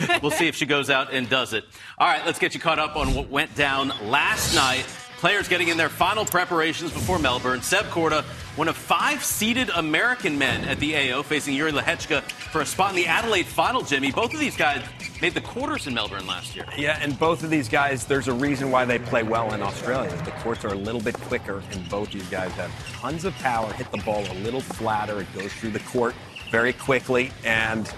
do. 0.08 0.14
we'll 0.22 0.32
see 0.32 0.48
if 0.48 0.56
she 0.56 0.66
goes 0.66 0.90
out 0.90 1.14
and 1.14 1.30
does 1.30 1.54
it. 1.54 1.66
All 1.98 2.08
right, 2.08 2.26
let's 2.26 2.40
get 2.40 2.54
you 2.54 2.60
caught 2.60 2.80
up 2.80 2.96
on 2.96 3.14
what 3.14 3.30
went 3.30 3.54
down 3.56 3.92
last 4.04 4.56
night. 4.56 4.86
Players 5.18 5.48
getting 5.48 5.70
in 5.70 5.78
their 5.78 5.90
final 5.90 6.26
preparations 6.26 6.92
before 6.92 7.18
Melbourne. 7.18 7.64
Seb 7.64 7.86
Korda, 7.86 8.24
one 8.56 8.68
of 8.68 8.78
five 8.78 9.24
seeded 9.24 9.70
American 9.72 10.38
men 10.38 10.64
at 10.66 10.80
the 10.80 10.96
AO, 10.96 11.24
facing 11.24 11.56
Yuri 11.56 11.72
Lehecka 11.72 12.22
for 12.22 12.62
a 12.62 12.66
spot 12.68 12.92
in 12.92 12.98
the 12.98 13.08
Adelaide 13.08 13.48
final, 13.48 13.82
Jimmy. 13.82 14.12
Both 14.12 14.36
of 14.36 14.40
these 14.40 14.56
guys 14.56 14.84
made 15.20 15.34
the 15.34 15.42
quarters 15.42 15.88
in 15.88 15.96
Melbourne 15.96 16.28
last 16.28 16.56
year. 16.56 16.66
Yeah, 16.78 17.00
and 17.02 17.18
both 17.18 17.44
of 17.44 17.50
these 17.50 17.68
guys, 17.68 18.06
there's 18.06 18.28
a 18.28 18.34
reason 18.34 18.70
why 18.70 18.86
they 18.86 19.00
play 19.00 19.24
well 19.24 19.56
in 19.56 19.64
Australia. 19.64 20.16
The 20.24 20.32
courts 20.32 20.64
are 20.64 20.74
a 20.74 20.78
little 20.78 21.02
bit 21.02 21.16
quicker, 21.22 21.64
and 21.72 21.90
both 21.90 22.12
these 22.12 22.30
guys 22.30 22.52
have 22.52 22.72
tons 22.94 23.26
of 23.26 23.34
power, 23.40 23.74
hit 23.74 23.92
the 23.92 23.98
ball 23.98 24.24
a 24.32 24.38
little 24.44 24.62
flatter. 24.62 25.20
It 25.22 25.34
goes 25.34 25.52
through 25.54 25.72
the 25.72 25.80
court 25.80 26.14
very 26.52 26.74
quickly. 26.74 27.32
And 27.44 27.92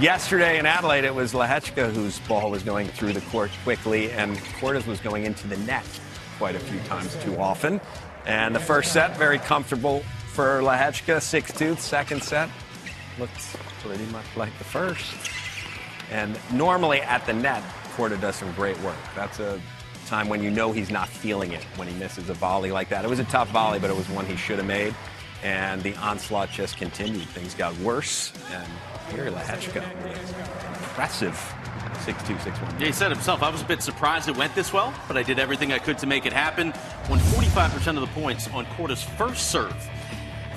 yesterday 0.00 0.58
in 0.58 0.66
Adelaide, 0.66 1.04
it 1.04 1.14
was 1.14 1.32
Lehecka 1.32 1.92
whose 1.92 2.18
ball 2.20 2.50
was 2.50 2.62
going 2.62 2.88
through 2.88 3.12
the 3.12 3.20
court 3.22 3.50
quickly, 3.64 4.10
and 4.12 4.36
Korda 4.36 4.86
was 4.86 5.00
going 5.00 5.24
into 5.24 5.46
the 5.46 5.56
net 5.58 5.84
quite 6.38 6.56
a 6.56 6.60
few 6.60 6.80
times 6.80 7.14
too 7.22 7.38
often. 7.38 7.80
And 8.26 8.54
the 8.54 8.60
first 8.60 8.92
set, 8.92 9.16
very 9.16 9.38
comfortable 9.38 10.00
for 10.32 10.60
Lehecka, 10.60 11.18
6-2. 11.18 11.78
Second 11.78 12.22
set 12.22 12.48
looks 13.18 13.56
pretty 13.82 14.06
much 14.06 14.26
like 14.36 14.56
the 14.58 14.64
first. 14.64 15.14
And 16.10 16.38
normally 16.52 17.00
at 17.00 17.26
the 17.26 17.32
net, 17.32 17.62
Korda 17.96 18.20
does 18.20 18.36
some 18.36 18.52
great 18.52 18.78
work. 18.80 18.96
That's 19.14 19.40
a 19.40 19.60
time 20.06 20.28
when 20.28 20.42
you 20.42 20.50
know 20.50 20.72
he's 20.72 20.90
not 20.90 21.08
feeling 21.08 21.52
it 21.52 21.62
when 21.76 21.88
he 21.88 21.94
misses 21.98 22.28
a 22.28 22.34
volley 22.34 22.70
like 22.70 22.88
that. 22.90 23.04
It 23.04 23.08
was 23.08 23.18
a 23.18 23.24
tough 23.24 23.50
volley, 23.50 23.78
but 23.78 23.90
it 23.90 23.96
was 23.96 24.08
one 24.10 24.26
he 24.26 24.36
should 24.36 24.58
have 24.58 24.66
made 24.66 24.94
and 25.42 25.82
the 25.82 25.94
onslaught 25.96 26.50
just 26.50 26.76
continued. 26.76 27.28
Things 27.28 27.54
got 27.54 27.76
worse, 27.78 28.32
and 28.52 28.66
here 29.14 29.30
Lehecka, 29.30 29.82
impressive 30.82 31.34
6'2", 32.04 32.36
6'1". 32.36 32.80
Yeah, 32.80 32.86
he 32.86 32.92
said 32.92 33.10
himself, 33.10 33.42
I 33.42 33.50
was 33.50 33.62
a 33.62 33.64
bit 33.64 33.82
surprised 33.82 34.28
it 34.28 34.36
went 34.36 34.54
this 34.54 34.72
well, 34.72 34.92
but 35.08 35.16
I 35.16 35.22
did 35.22 35.38
everything 35.38 35.72
I 35.72 35.78
could 35.78 35.98
to 35.98 36.06
make 36.06 36.26
it 36.26 36.32
happen. 36.32 36.72
Won 37.08 37.18
45% 37.18 37.96
of 37.96 38.00
the 38.00 38.20
points 38.20 38.48
on 38.48 38.66
Korda's 38.66 39.02
first 39.02 39.50
serve. 39.50 39.74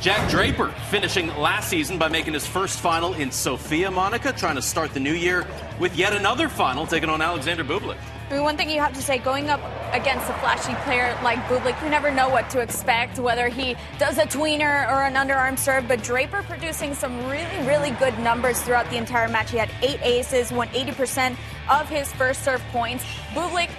Jack 0.02 0.30
Draper 0.30 0.74
finishing 0.90 1.28
last 1.38 1.70
season 1.70 1.98
by 1.98 2.10
making 2.10 2.34
his 2.34 2.46
first 2.46 2.80
final 2.80 3.14
in 3.14 3.32
Sofia, 3.32 3.90
Monica, 3.90 4.34
trying 4.34 4.56
to 4.56 4.62
start 4.62 4.94
the 4.94 5.00
new 5.00 5.14
year 5.14 5.48
with 5.80 5.96
yet 5.96 6.14
another 6.14 6.50
final, 6.50 6.86
taking 6.86 7.10
on 7.10 7.22
Alexander 7.22 7.64
Bublik. 7.64 7.98
I 8.28 8.34
mean, 8.34 8.44
one 8.44 8.58
thing 8.58 8.72
you 8.72 8.80
have 8.80 8.94
to 8.94 9.04
say, 9.04 9.20
going 9.20 9.50
up 9.50 9.62
against 9.94 10.28
a 10.28 10.34
flashy 10.34 10.74
player 10.84 11.16
like 11.24 11.38
Bublik, 11.46 11.82
you 11.84 11.90
never 11.92 12.10
know 12.10 12.28
what 12.28 12.50
to 12.50 12.60
expect, 12.60 13.20
whether 13.20 13.50
he 13.50 13.76
does 14.00 14.18
a 14.18 14.24
tweener 14.24 14.90
or 14.90 15.04
an 15.04 15.14
underarm 15.14 15.60
serve. 15.60 15.88
But 15.88 16.02
Draper 16.02 16.42
producing 16.44 16.96
some 16.96 17.16
really, 17.28 17.68
really 17.68 17.92
good 17.92 18.18
numbers 18.18 18.60
throughout 18.62 18.90
the 18.90 18.98
entire 18.98 19.28
match. 19.28 19.52
He 19.52 19.58
had 19.58 19.70
eight 19.84 20.00
aces, 20.02 20.52
won 20.52 20.70
80% 20.70 21.38
of 21.70 21.88
his 21.88 22.12
first 22.14 22.44
serve 22.44 22.64
points. 22.72 23.04
Bublik 23.34 23.70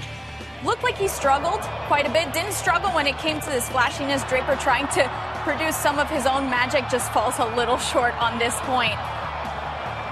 looked 0.65 0.85
like 0.85 0.97
he 0.97 1.09
struggled 1.09 1.61
quite 1.89 2.07
a 2.07 2.13
bit. 2.13 2.33
Didn't 2.33 2.53
struggle 2.53 2.91
when 2.91 3.09
it 3.09 3.19
came 3.19 3.41
to 3.41 3.51
this 3.51 3.69
flashiness. 3.69 4.23
Draper 4.25 4.55
trying 4.57 4.87
to 4.89 5.11
produce 5.43 5.77
some 5.77 5.99
of 5.99 6.09
his 6.09 6.25
own 6.25 6.49
magic 6.49 6.89
just 6.89 7.13
falls 7.13 7.41
a 7.41 7.47
little 7.57 7.79
short 7.93 8.15
on 8.23 8.39
this 8.39 8.55
point. 8.61 8.95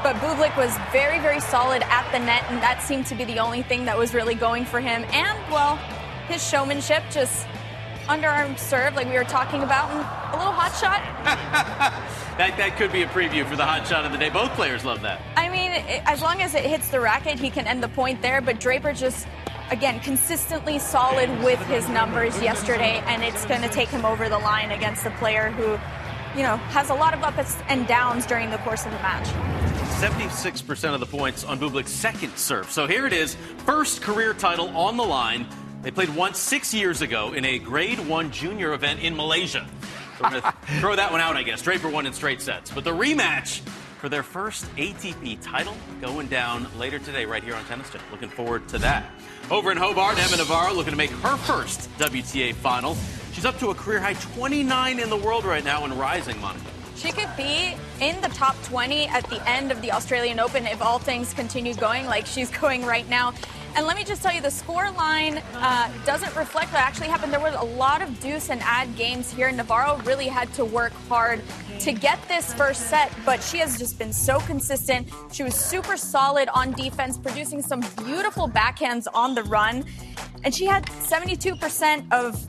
But 0.05 0.17
Bublik 0.17 0.55
was 0.59 0.77
very, 0.93 1.19
very 1.19 1.41
solid 1.41 1.81
at 1.85 2.07
the 2.13 2.19
net, 2.19 2.45
and 2.51 2.63
that 2.63 2.83
seemed 2.83 3.07
to 3.07 3.15
be 3.15 3.25
the 3.25 3.39
only 3.39 3.63
thing 3.63 3.87
that 3.87 3.97
was 3.97 4.13
really 4.13 4.35
going 4.35 4.67
for 4.67 4.79
him. 4.79 5.03
And, 5.05 5.39
well, 5.51 5.77
his 6.29 6.47
showmanship 6.47 7.03
just 7.11 7.47
underarm 8.07 8.59
serve, 8.59 8.97
like 8.97 9.09
we 9.09 9.15
were 9.15 9.25
talking 9.25 9.63
about, 9.63 9.89
and 9.89 10.01
a 10.01 10.37
little 10.37 10.53
hot 10.53 10.77
shot. 10.79 11.01
that, 12.37 12.55
that 12.59 12.77
could 12.77 12.93
be 12.93 13.01
a 13.01 13.07
preview 13.07 13.49
for 13.49 13.57
the 13.57 13.65
hot 13.65 13.89
shot 13.89 14.05
of 14.05 14.13
the 14.13 14.19
day. 14.19 14.29
Both 14.29 14.51
players 14.51 14.85
love 14.85 15.01
that. 15.01 15.23
I 15.39 15.49
mean, 15.49 15.71
it, 15.71 16.03
as 16.05 16.21
long 16.21 16.43
as 16.43 16.55
it 16.55 16.67
hits 16.67 16.89
the 16.89 17.01
racket, 17.01 17.39
he 17.39 17.49
can 17.49 17.67
end 17.67 17.83
the 17.83 17.89
point 17.89 18.21
there. 18.21 18.43
But 18.43 18.61
Draper 18.61 18.93
just, 18.93 19.27
again, 19.71 20.01
consistently 20.01 20.79
solid 20.79 21.31
with 21.43 21.61
his 21.61 21.89
numbers 21.89 22.39
yesterday, 22.43 23.03
and 23.07 23.23
it's 23.23 23.47
going 23.47 23.63
to 23.63 23.71
take 23.71 23.89
him 23.89 24.05
over 24.05 24.29
the 24.29 24.39
line 24.41 24.71
against 24.71 25.07
a 25.07 25.11
player 25.13 25.49
who, 25.49 25.79
you 26.39 26.43
know, 26.43 26.59
has 26.75 26.91
a 26.91 26.95
lot 26.95 27.15
of 27.15 27.23
ups 27.23 27.57
and 27.69 27.87
downs 27.87 28.27
during 28.27 28.51
the 28.51 28.59
course 28.59 28.85
of 28.85 28.93
the 28.93 28.99
match. 28.99 29.54
76% 30.05 30.93
of 30.93 31.01
the 31.01 31.07
points 31.07 31.45
on 31.45 31.59
Bublik's 31.59 31.91
second 31.91 32.37
serve. 32.37 32.71
So 32.71 32.87
here 32.87 33.07
it 33.07 33.15
is, 33.15 33.37
first 33.65 34.03
career 34.03 34.35
title 34.35 34.69
on 34.77 34.99
the 34.99 35.03
line. 35.03 35.47
They 35.81 35.91
played 35.91 36.15
once 36.15 36.39
six 36.39 36.75
years 36.75 37.01
ago 37.01 37.33
in 37.33 37.47
a 37.47 37.59
grade 37.59 37.99
one 38.01 38.31
junior 38.31 38.75
event 38.75 39.01
in 39.01 39.17
Malaysia. 39.17 39.67
So 40.19 40.25
we're 40.25 40.29
going 40.29 40.43
to 40.43 40.55
throw 40.79 40.95
that 40.95 41.11
one 41.11 41.23
out, 41.23 41.39
I 41.39 41.43
guess. 41.43 41.63
Draper 41.63 41.89
won 41.89 42.05
in 42.05 42.13
straight 42.13 42.43
sets. 42.43 42.71
But 42.71 42.85
the 42.85 42.91
rematch 42.91 43.61
for 43.99 44.11
their 44.11 44.23
first 44.23 44.67
ATP 44.77 45.39
title 45.41 45.75
going 46.03 46.27
down 46.27 46.67
later 46.79 46.99
today, 46.99 47.25
right 47.25 47.43
here 47.43 47.55
on 47.55 47.65
Tennis 47.65 47.89
Channel. 47.89 48.07
Looking 48.11 48.29
forward 48.29 48.69
to 48.69 48.79
that. 48.81 49.11
Over 49.51 49.73
in 49.73 49.79
Hobart, 49.79 50.19
Emma 50.19 50.37
Navarro 50.37 50.75
looking 50.75 50.91
to 50.91 50.99
make 50.99 51.13
her 51.13 51.39
first 51.39 51.89
WTA 51.97 52.55
final. 52.57 52.95
She's 53.33 53.47
up 53.47 53.59
to 53.61 53.71
a 53.71 53.75
career 53.75 54.01
high 54.01 54.13
29 54.13 54.99
in 54.99 55.09
the 55.09 55.17
world 55.17 55.47
right 55.47 55.65
now 55.65 55.85
and 55.85 55.95
rising, 55.95 56.39
Monica. 56.43 56.74
She 56.97 57.11
could 57.13 57.31
be 57.37 57.77
in 58.01 58.21
the 58.21 58.29
top 58.29 58.57
20 58.65 59.07
at 59.07 59.29
the 59.29 59.47
end 59.49 59.73
of 59.73 59.83
the 59.83 59.93
Australian 59.93 60.39
Open 60.39 60.67
if 60.67 60.81
all 60.81 60.99
things 60.99 61.35
continue 61.35 61.75
going 61.75 62.07
like 62.07 62.27
she's 62.27 62.51
going 62.61 62.85
right 62.85 63.09
now. 63.09 63.33
And 63.77 63.87
let 63.87 63.97
me 63.97 64.05
just 64.05 64.23
tell 64.23 64.33
you, 64.33 64.41
the 64.41 64.53
score 64.53 64.89
line 64.93 65.39
uh, 65.55 65.91
doesn't 66.07 66.37
reflect 66.37 66.73
what 66.73 66.81
actually 66.81 67.09
happened. 67.09 67.33
There 67.33 67.41
was 67.41 67.57
a 67.57 67.65
lot 67.65 68.03
of 68.03 68.21
deuce 68.21 68.51
and 68.51 68.61
add 68.63 68.95
games 68.95 69.33
here. 69.33 69.51
Navarro 69.51 69.97
really 70.05 70.29
had 70.29 70.53
to 70.55 70.65
work 70.65 70.93
hard 71.09 71.43
to 71.81 71.93
get 71.93 72.21
this 72.29 72.55
first 72.55 72.89
set, 72.89 73.13
but 73.27 73.43
she 73.43 73.59
has 73.59 73.77
just 73.77 73.99
been 73.99 74.13
so 74.13 74.39
consistent. 74.41 75.09
She 75.33 75.43
was 75.43 75.57
super 75.57 75.97
solid 75.97 76.49
on 76.55 76.71
defense, 76.73 77.19
producing 77.19 77.63
some 77.63 77.81
beautiful 78.05 78.49
backhands 78.49 79.09
on 79.13 79.35
the 79.35 79.43
run. 79.43 79.85
And 80.45 80.55
she 80.55 80.67
had 80.67 80.87
72% 80.87 82.13
of 82.13 82.47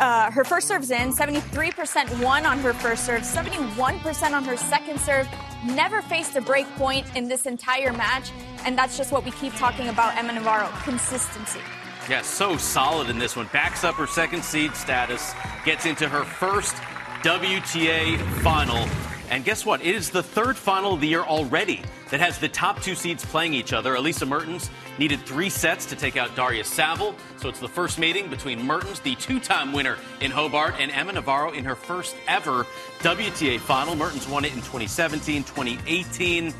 uh, 0.00 0.30
her 0.30 0.44
first 0.44 0.68
serve's 0.68 0.90
in, 0.90 1.12
73% 1.12 2.22
won 2.22 2.46
on 2.46 2.58
her 2.58 2.72
first 2.72 3.04
serve, 3.04 3.22
71% 3.22 4.32
on 4.32 4.44
her 4.44 4.56
second 4.56 5.00
serve. 5.00 5.28
Never 5.64 6.02
faced 6.02 6.36
a 6.36 6.40
break 6.40 6.66
point 6.76 7.06
in 7.16 7.28
this 7.28 7.46
entire 7.46 7.92
match, 7.92 8.30
and 8.64 8.76
that's 8.76 8.96
just 8.96 9.12
what 9.12 9.24
we 9.24 9.30
keep 9.32 9.54
talking 9.54 9.88
about 9.88 10.16
Emma 10.16 10.32
Navarro 10.32 10.68
consistency. 10.82 11.60
Yeah, 12.08 12.22
so 12.22 12.56
solid 12.56 13.10
in 13.10 13.18
this 13.18 13.36
one. 13.36 13.48
Backs 13.52 13.84
up 13.84 13.96
her 13.96 14.06
second 14.06 14.44
seed 14.44 14.74
status, 14.74 15.34
gets 15.64 15.84
into 15.84 16.08
her 16.08 16.24
first 16.24 16.76
WTA 17.22 18.18
final. 18.42 18.88
And 19.30 19.44
guess 19.44 19.66
what? 19.66 19.82
It 19.82 19.94
is 19.94 20.08
the 20.08 20.22
third 20.22 20.56
final 20.56 20.94
of 20.94 21.00
the 21.00 21.08
year 21.08 21.22
already 21.22 21.82
that 22.10 22.20
has 22.20 22.38
the 22.38 22.48
top 22.48 22.80
two 22.80 22.94
seeds 22.94 23.24
playing 23.24 23.54
each 23.54 23.72
other. 23.72 23.94
Elise 23.94 24.24
Mertens 24.24 24.70
needed 24.98 25.20
three 25.20 25.50
sets 25.50 25.86
to 25.86 25.96
take 25.96 26.16
out 26.16 26.34
Daria 26.34 26.64
Saville. 26.64 27.14
So 27.36 27.48
it's 27.48 27.60
the 27.60 27.68
first 27.68 27.98
meeting 27.98 28.28
between 28.28 28.64
Mertens, 28.64 29.00
the 29.00 29.14
two 29.16 29.40
time 29.40 29.72
winner 29.72 29.96
in 30.20 30.30
Hobart, 30.30 30.74
and 30.78 30.90
Emma 30.90 31.12
Navarro 31.12 31.52
in 31.52 31.64
her 31.64 31.74
first 31.74 32.16
ever 32.26 32.66
WTA 33.00 33.58
final. 33.60 33.94
Mertens 33.94 34.28
won 34.28 34.44
it 34.44 34.52
in 34.52 34.58
2017, 34.58 35.44
2018. 35.44 36.54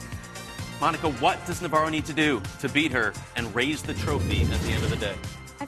Monica, 0.80 1.10
what 1.12 1.44
does 1.46 1.60
Navarro 1.60 1.88
need 1.88 2.04
to 2.06 2.12
do 2.12 2.40
to 2.60 2.68
beat 2.68 2.92
her 2.92 3.12
and 3.34 3.52
raise 3.54 3.82
the 3.82 3.94
trophy 3.94 4.42
at 4.42 4.60
the 4.60 4.70
end 4.70 4.84
of 4.84 4.90
the 4.90 4.96
day? 4.96 5.16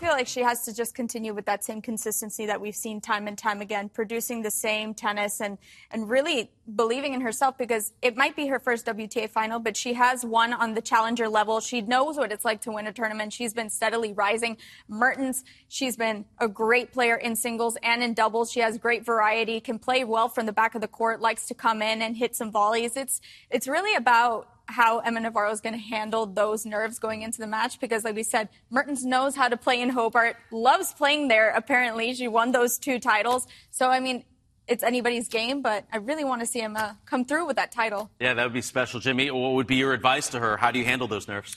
Feel 0.00 0.12
like 0.12 0.28
she 0.28 0.40
has 0.40 0.64
to 0.64 0.75
just 0.75 0.95
continue 0.95 1.35
with 1.35 1.45
that 1.45 1.62
same 1.62 1.83
consistency 1.83 2.47
that 2.47 2.59
we've 2.59 2.75
seen 2.75 3.02
time 3.02 3.28
and 3.28 3.37
time 3.37 3.61
again, 3.61 3.90
producing 3.90 4.40
the 4.40 4.50
same 4.50 4.95
tennis 4.95 5.42
and, 5.42 5.59
and 5.90 6.09
really 6.09 6.50
believing 6.75 7.12
in 7.12 7.21
herself 7.21 7.59
because 7.59 7.92
it 8.00 8.16
might 8.16 8.35
be 8.35 8.47
her 8.47 8.59
first 8.59 8.87
WTA 8.87 9.28
final, 9.28 9.59
but 9.59 9.76
she 9.76 9.92
has 9.92 10.25
won 10.25 10.54
on 10.54 10.73
the 10.73 10.80
challenger 10.80 11.28
level. 11.28 11.61
She 11.61 11.83
knows 11.83 12.16
what 12.16 12.33
it's 12.33 12.47
like 12.47 12.62
to 12.62 12.73
win 12.73 12.87
a 12.87 12.95
tournament. 12.95 13.35
She's 13.35 13.52
been 13.52 13.69
steadily 13.69 14.14
rising. 14.14 14.57
Mertens, 14.88 15.45
she's 15.69 15.99
been 15.99 16.25
a 16.38 16.49
great 16.49 16.92
player 16.92 17.16
in 17.16 17.37
singles 17.37 17.76
and 17.83 18.02
in 18.02 18.14
doubles. 18.14 18.50
She 18.50 18.61
has 18.61 18.78
great 18.78 19.04
variety, 19.04 19.61
can 19.61 19.78
play 19.78 20.04
well 20.04 20.30
from 20.30 20.47
the 20.47 20.52
back 20.52 20.75
of 20.75 20.80
the 20.80 20.88
court, 20.88 21.21
likes 21.21 21.47
to 21.49 21.54
come 21.54 21.83
in 21.83 22.00
and 22.00 22.16
hit 22.16 22.35
some 22.35 22.50
volleys. 22.50 22.97
It's, 22.97 23.21
it's 23.50 23.69
really 23.69 23.95
about 23.95 24.49
how 24.71 25.00
Emma 25.00 25.21
Navarro 25.21 25.50
is 25.50 25.61
going 25.61 25.75
to 25.75 25.79
handle 25.79 26.27
those 26.27 26.65
nerves 26.65 26.99
going 26.99 27.23
into 27.23 27.39
the 27.39 27.47
match 27.47 27.81
because, 27.81 28.05
like 28.05 28.15
we 28.15 28.23
said, 28.23 28.49
Mertens 28.71 29.05
knows 29.05 29.37
how 29.37 29.49
to 29.49 29.57
play 29.57 29.81
in 29.81 29.91
Hobart, 29.91 30.37
loves 30.50 30.93
playing 30.93 31.29
there, 31.29 31.50
apparently. 31.50 32.15
She 32.15 32.29
won 32.29 32.53
those 32.53 32.79
two 32.79 32.99
titles. 32.99 33.47
So, 33.71 33.91
I 33.91 34.00
mean, 34.00 34.25
it's 34.67 34.83
anybody's 34.83 35.29
game, 35.29 35.62
but 35.62 35.85
I 35.93 35.97
really 35.97 36.25
want 36.25 36.41
to 36.41 36.47
see 36.47 36.61
Emma 36.61 36.99
come 37.05 37.25
through 37.25 37.47
with 37.47 37.57
that 37.57 37.73
title. 37.73 38.11
Yeah, 38.21 38.35
that 38.35 38.45
would 38.45 38.53
be 38.53 38.62
special. 38.62 39.00
Jimmy, 39.00 39.31
what 39.31 39.53
would 39.55 39.67
be 39.67 39.77
your 39.77 39.93
advice 39.93 40.29
to 40.31 40.39
her? 40.39 40.57
How 40.57 40.71
do 40.71 40.79
you 40.79 40.85
handle 40.85 41.09
those 41.09 41.27
nerves? 41.27 41.57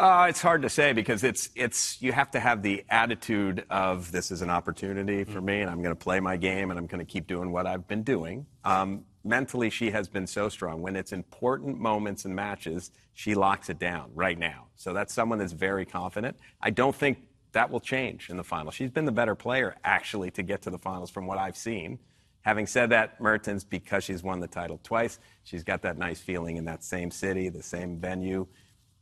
Uh, 0.00 0.26
it's 0.30 0.40
hard 0.40 0.62
to 0.62 0.70
say 0.70 0.94
because 0.94 1.22
it's 1.22 1.50
it's 1.54 2.00
you 2.00 2.10
have 2.10 2.30
to 2.30 2.40
have 2.40 2.62
the 2.62 2.82
attitude 2.88 3.66
of 3.68 4.10
this 4.10 4.30
is 4.30 4.40
an 4.40 4.48
opportunity 4.48 5.24
for 5.24 5.42
me 5.42 5.60
and 5.60 5.68
I'm 5.68 5.82
going 5.82 5.94
to 5.94 6.04
play 6.04 6.20
my 6.20 6.38
game 6.38 6.70
and 6.70 6.78
I'm 6.78 6.86
going 6.86 7.04
to 7.04 7.12
keep 7.12 7.26
doing 7.26 7.52
what 7.52 7.66
I've 7.66 7.86
been 7.86 8.02
doing. 8.02 8.46
Um, 8.64 9.04
mentally, 9.24 9.70
she 9.70 9.90
has 9.90 10.08
been 10.08 10.26
so 10.26 10.48
strong. 10.48 10.80
When 10.82 10.96
it's 10.96 11.12
important 11.12 11.78
moments 11.78 12.24
and 12.24 12.34
matches, 12.34 12.90
she 13.14 13.34
locks 13.34 13.68
it 13.68 13.78
down 13.78 14.10
right 14.14 14.38
now. 14.38 14.66
So 14.76 14.92
that's 14.92 15.12
someone 15.12 15.38
that's 15.38 15.52
very 15.52 15.84
confident. 15.84 16.36
I 16.60 16.70
don't 16.70 16.94
think 16.94 17.18
that 17.52 17.70
will 17.70 17.80
change 17.80 18.30
in 18.30 18.36
the 18.36 18.44
final. 18.44 18.70
She's 18.70 18.90
been 18.90 19.04
the 19.04 19.12
better 19.12 19.34
player 19.34 19.76
actually 19.84 20.30
to 20.32 20.42
get 20.42 20.62
to 20.62 20.70
the 20.70 20.78
finals 20.78 21.10
from 21.10 21.26
what 21.26 21.38
I've 21.38 21.56
seen. 21.56 21.98
Having 22.42 22.68
said 22.68 22.90
that, 22.90 23.20
Mertens, 23.20 23.64
because 23.64 24.04
she's 24.04 24.22
won 24.22 24.40
the 24.40 24.48
title 24.48 24.80
twice, 24.82 25.18
she's 25.44 25.62
got 25.62 25.82
that 25.82 25.98
nice 25.98 26.20
feeling 26.20 26.56
in 26.56 26.64
that 26.64 26.82
same 26.82 27.10
city, 27.10 27.48
the 27.48 27.62
same 27.62 27.98
venue. 27.98 28.46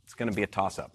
It's 0.03 0.13
going 0.13 0.29
to 0.29 0.35
be 0.35 0.43
a 0.43 0.47
toss 0.47 0.77
up. 0.79 0.91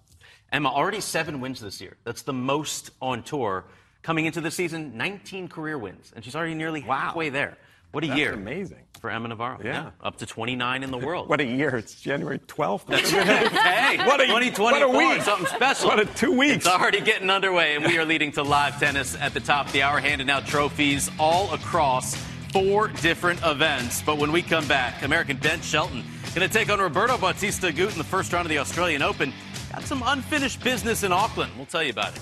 Emma, 0.51 0.69
already 0.69 1.01
seven 1.01 1.41
wins 1.41 1.59
this 1.59 1.81
year. 1.81 1.97
That's 2.03 2.21
the 2.21 2.33
most 2.33 2.91
on 3.01 3.23
tour. 3.23 3.65
Coming 4.03 4.25
into 4.27 4.41
the 4.41 4.51
season, 4.51 4.95
19 4.95 5.47
career 5.47 5.79
wins, 5.79 6.13
and 6.15 6.23
she's 6.23 6.35
already 6.35 6.53
nearly 6.53 6.83
Wow. 6.83 6.97
halfway 6.97 7.29
there. 7.29 7.57
What 7.95 8.03
a 8.03 8.07
That's 8.07 8.19
year. 8.19 8.33
amazing. 8.33 8.79
For 8.99 9.09
Emma 9.09 9.29
Navarro. 9.29 9.59
Yeah. 9.63 9.91
Up 10.01 10.17
to 10.17 10.25
29 10.25 10.83
in 10.83 10.91
the 10.91 10.97
world. 11.07 11.29
What 11.29 11.39
a 11.39 11.45
year. 11.45 11.77
It's 11.77 12.01
January 12.01 12.39
12th. 12.39 12.89
hey, 12.93 13.97
What 14.05 14.19
a- 14.19 14.25
2024, 14.25 14.65
what 14.71 14.81
a 14.81 14.89
week. 14.89 15.21
something 15.21 15.47
special. 15.47 15.87
What 15.87 15.99
a 15.99 16.05
two 16.05 16.31
weeks. 16.37 16.55
It's 16.57 16.67
already 16.67 16.99
getting 16.99 17.29
underway, 17.29 17.75
and 17.75 17.85
we 17.85 17.97
are 17.97 18.03
leading 18.05 18.33
to 18.33 18.43
live 18.43 18.77
tennis 18.79 19.15
at 19.15 19.33
the 19.33 19.39
top 19.39 19.67
of 19.67 19.71
the 19.71 19.83
hour, 19.83 19.99
handing 20.01 20.29
out 20.29 20.45
trophies 20.45 21.09
all 21.19 21.53
across 21.53 22.15
four 22.51 22.89
different 22.89 23.39
events. 23.45 24.01
But 24.01 24.17
when 24.17 24.31
we 24.33 24.41
come 24.41 24.67
back, 24.67 25.01
American 25.03 25.37
Ben 25.37 25.61
Shelton 25.61 26.03
going 26.35 26.45
to 26.49 26.53
take 26.53 26.69
on 26.69 26.79
Roberto 26.79 27.17
Bautista 27.17 27.67
Agut 27.67 27.93
in 27.93 27.97
the 27.97 28.03
first 28.03 28.33
round 28.33 28.45
of 28.45 28.49
the 28.49 28.57
Australian 28.59 29.01
Open. 29.01 29.31
Got 29.71 29.83
some 29.83 30.03
unfinished 30.05 30.61
business 30.61 31.03
in 31.03 31.13
Auckland. 31.13 31.53
We'll 31.55 31.65
tell 31.65 31.81
you 31.81 31.91
about 31.91 32.13
it. 32.13 32.21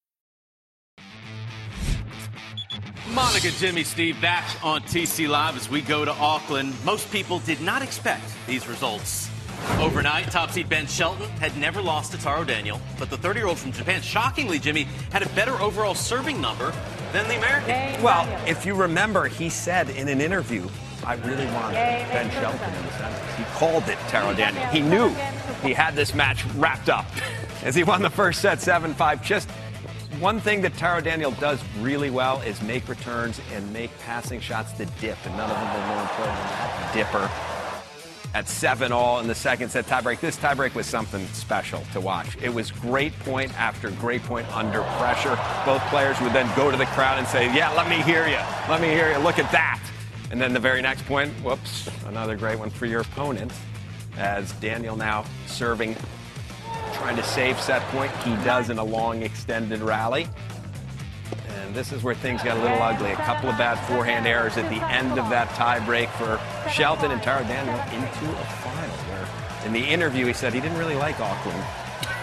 Monica, 3.13 3.51
Jimmy, 3.51 3.83
Steve 3.83 4.19
back 4.21 4.45
on 4.63 4.81
TC 4.83 5.27
Live 5.27 5.57
as 5.57 5.69
we 5.69 5.81
go 5.81 6.05
to 6.05 6.11
Auckland. 6.11 6.73
Most 6.85 7.11
people 7.11 7.39
did 7.39 7.59
not 7.59 7.81
expect 7.81 8.23
these 8.47 8.69
results. 8.69 9.29
Overnight, 9.79 10.31
top 10.31 10.49
seed 10.51 10.69
Ben 10.69 10.87
Shelton 10.87 11.27
had 11.31 11.55
never 11.57 11.81
lost 11.81 12.13
to 12.13 12.17
Taro 12.17 12.45
Daniel, 12.45 12.79
but 12.97 13.09
the 13.09 13.17
30 13.17 13.39
year 13.39 13.47
old 13.47 13.59
from 13.59 13.73
Japan, 13.73 14.01
shockingly, 14.01 14.59
Jimmy, 14.59 14.83
had 15.11 15.23
a 15.23 15.29
better 15.29 15.53
overall 15.55 15.93
serving 15.93 16.39
number 16.39 16.73
than 17.11 17.27
the 17.27 17.35
American. 17.35 18.01
Well, 18.01 18.27
if 18.47 18.65
you 18.65 18.75
remember, 18.75 19.27
he 19.27 19.49
said 19.49 19.89
in 19.89 20.07
an 20.07 20.21
interview, 20.21 20.67
I 21.05 21.15
really 21.15 21.45
want 21.47 21.73
Ben 21.73 22.31
Shelton 22.31 22.73
in 22.73 22.81
the 22.85 22.91
semis. 22.91 23.35
He 23.35 23.43
called 23.55 23.89
it 23.89 23.97
Taro 24.07 24.33
Daniel. 24.33 24.65
He 24.67 24.79
knew 24.79 25.09
he 25.61 25.73
had 25.73 25.95
this 25.95 26.15
match 26.15 26.45
wrapped 26.55 26.87
up 26.87 27.05
as 27.63 27.75
he 27.75 27.83
won 27.83 28.01
the 28.01 28.09
first 28.09 28.39
set 28.41 28.61
7 28.61 28.93
5. 28.93 29.21
Just 29.21 29.49
one 30.21 30.39
thing 30.39 30.61
that 30.61 30.77
Taro 30.77 31.01
Daniel 31.01 31.31
does 31.31 31.59
really 31.79 32.11
well 32.11 32.41
is 32.41 32.61
make 32.61 32.87
returns 32.87 33.41
and 33.53 33.73
make 33.73 33.89
passing 33.99 34.39
shots 34.39 34.71
to 34.73 34.85
dip, 35.01 35.17
and 35.25 35.35
none 35.35 35.49
of 35.49 35.57
them 35.57 35.73
were 35.73 35.87
more 35.87 36.01
important 36.03 36.37
than 36.37 36.47
that 36.47 36.91
dipper 36.93 37.31
at 38.33 38.47
seven 38.47 38.91
all 38.91 39.19
in 39.19 39.27
the 39.27 39.35
second 39.35 39.69
set 39.69 39.85
tiebreak. 39.87 40.19
This 40.19 40.37
tiebreak 40.37 40.75
was 40.75 40.85
something 40.85 41.25
special 41.27 41.83
to 41.91 41.99
watch. 41.99 42.37
It 42.41 42.53
was 42.53 42.71
great 42.71 43.17
point 43.19 43.51
after 43.59 43.89
great 43.91 44.21
point 44.23 44.47
under 44.55 44.83
pressure. 44.99 45.37
Both 45.65 45.81
players 45.87 46.21
would 46.21 46.33
then 46.33 46.49
go 46.55 46.71
to 46.71 46.77
the 46.77 46.85
crowd 46.85 47.17
and 47.17 47.27
say, 47.27 47.53
Yeah, 47.53 47.71
let 47.71 47.89
me 47.89 48.01
hear 48.03 48.27
you. 48.27 48.39
Let 48.69 48.79
me 48.79 48.89
hear 48.89 49.11
you. 49.11 49.17
Look 49.17 49.39
at 49.39 49.51
that. 49.51 49.81
And 50.29 50.39
then 50.39 50.53
the 50.53 50.59
very 50.59 50.81
next 50.81 51.05
point, 51.07 51.31
whoops, 51.43 51.89
another 52.05 52.37
great 52.37 52.57
one 52.57 52.69
for 52.69 52.85
your 52.85 53.01
opponent. 53.01 53.51
As 54.17 54.51
Daniel 54.53 54.95
now 54.95 55.25
serving, 55.47 55.97
trying 57.01 57.15
to 57.15 57.23
save 57.23 57.59
set 57.59 57.81
point. 57.87 58.11
He 58.17 58.35
does 58.45 58.69
in 58.69 58.77
a 58.77 58.83
long 58.83 59.23
extended 59.23 59.79
rally. 59.79 60.27
And 61.47 61.73
this 61.73 61.91
is 61.91 62.03
where 62.03 62.13
things 62.13 62.43
got 62.43 62.57
a 62.57 62.61
little 62.61 62.79
ugly. 62.79 63.11
A 63.11 63.15
couple 63.15 63.49
of 63.49 63.57
bad 63.57 63.75
forehand 63.87 64.27
errors 64.27 64.55
at 64.55 64.69
the 64.69 64.79
end 64.87 65.17
of 65.17 65.27
that 65.31 65.49
tie 65.55 65.83
break 65.83 66.09
for 66.09 66.39
Shelton 66.69 67.09
and 67.09 67.21
Taro 67.23 67.41
Daniel 67.45 67.75
into 67.89 68.39
a 68.39 68.45
final. 68.45 68.95
Where 69.09 69.65
in 69.65 69.73
the 69.73 69.79
interview 69.79 70.27
he 70.27 70.33
said 70.33 70.53
he 70.53 70.61
didn't 70.61 70.77
really 70.77 70.95
like 70.95 71.19
Auckland. 71.19 71.63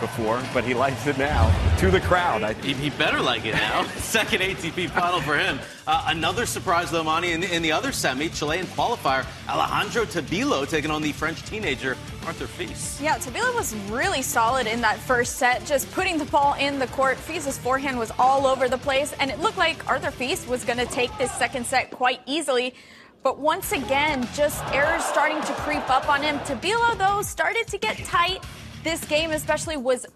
Before, 0.00 0.40
but 0.54 0.62
he 0.62 0.74
likes 0.74 1.06
it 1.06 1.18
now 1.18 1.50
to 1.78 1.90
the 1.90 2.00
crowd. 2.00 2.42
I, 2.44 2.52
he, 2.54 2.72
he 2.74 2.90
better 2.90 3.20
like 3.20 3.44
it 3.44 3.54
now. 3.54 3.82
Second 3.96 4.42
ATP 4.42 4.90
final 4.90 5.20
for 5.20 5.36
him. 5.36 5.58
Uh, 5.86 6.04
another 6.06 6.46
surprise, 6.46 6.90
though, 6.90 7.02
Monty, 7.02 7.32
in, 7.32 7.42
in, 7.42 7.62
the 7.62 7.72
other 7.72 7.90
semi, 7.90 8.28
Chilean 8.28 8.64
qualifier, 8.66 9.26
Alejandro 9.48 10.04
Tabilo 10.04 10.68
taking 10.68 10.90
on 10.90 11.02
the 11.02 11.12
French 11.12 11.42
teenager, 11.44 11.96
Arthur 12.26 12.46
Fils. 12.46 13.00
Yeah, 13.00 13.16
Tabilo 13.16 13.54
was 13.54 13.74
really 13.90 14.22
solid 14.22 14.66
in 14.66 14.80
that 14.82 14.98
first 14.98 15.36
set, 15.36 15.64
just 15.64 15.90
putting 15.92 16.16
the 16.16 16.26
ball 16.26 16.54
in 16.54 16.78
the 16.78 16.86
court. 16.88 17.16
Fils's 17.16 17.58
forehand 17.58 17.98
was 17.98 18.12
all 18.18 18.46
over 18.46 18.68
the 18.68 18.78
place, 18.78 19.12
and 19.18 19.30
it 19.30 19.40
looked 19.40 19.58
like 19.58 19.88
Arthur 19.88 20.10
Fils 20.10 20.46
was 20.46 20.64
going 20.64 20.78
to 20.78 20.86
take 20.86 21.16
this 21.18 21.32
second 21.32 21.66
set 21.66 21.90
quite 21.90 22.20
easily. 22.26 22.74
But 23.22 23.40
once 23.40 23.72
again, 23.72 24.28
just 24.34 24.64
errors 24.72 25.04
starting 25.04 25.40
to 25.40 25.52
creep 25.54 25.88
up 25.90 26.08
on 26.08 26.22
him. 26.22 26.38
Tabilo, 26.40 26.96
though, 26.96 27.22
started 27.22 27.66
to 27.66 27.78
get 27.78 27.96
tight. 28.04 28.44
This 28.84 29.04
game, 29.04 29.32
especially, 29.32 29.76
was 29.76 30.06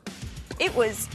it 0.59 0.75
was 0.75 1.09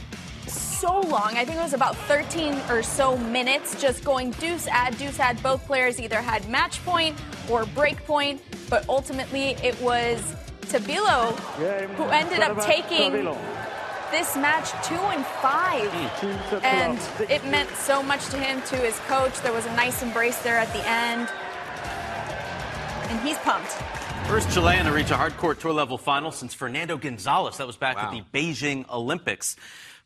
so 0.46 1.00
long. 1.00 1.36
I 1.36 1.44
think 1.44 1.58
it 1.58 1.62
was 1.62 1.74
about 1.74 1.96
13 1.96 2.54
or 2.70 2.82
so 2.82 3.16
minutes 3.16 3.80
just 3.80 4.04
going 4.04 4.30
deuce 4.32 4.66
add, 4.68 4.96
deuce 4.98 5.18
add. 5.18 5.42
Both 5.42 5.66
players 5.66 6.00
either 6.00 6.20
had 6.20 6.48
match 6.48 6.84
point 6.84 7.16
or 7.50 7.66
break 7.66 7.96
point, 8.06 8.40
but 8.70 8.88
ultimately 8.88 9.56
it 9.62 9.80
was 9.80 10.20
Tabilo 10.62 11.34
who 11.96 12.04
ended 12.04 12.40
up 12.40 12.60
taking 12.64 13.12
this 14.10 14.36
match 14.36 14.70
two 14.86 14.94
and 14.94 15.24
five. 15.42 15.92
And 16.62 16.98
it 17.30 17.44
meant 17.46 17.70
so 17.70 18.02
much 18.02 18.26
to 18.28 18.38
him, 18.38 18.62
to 18.62 18.76
his 18.76 18.98
coach. 19.00 19.40
There 19.40 19.52
was 19.52 19.66
a 19.66 19.74
nice 19.74 20.02
embrace 20.02 20.38
there 20.42 20.56
at 20.56 20.72
the 20.72 20.86
end. 20.88 21.28
And 23.10 23.20
he's 23.20 23.38
pumped. 23.38 23.76
First 24.26 24.50
Chilean 24.52 24.84
to 24.84 24.92
reach 24.92 25.10
a 25.10 25.14
hardcourt 25.14 25.60
tour 25.60 25.72
level 25.72 25.98
final 25.98 26.30
since 26.32 26.52
Fernando 26.54 26.96
Gonzalez. 26.96 27.56
That 27.58 27.66
was 27.66 27.76
back 27.76 27.96
wow. 27.96 28.10
at 28.10 28.12
the 28.12 28.22
Beijing 28.38 28.88
Olympics. 28.90 29.56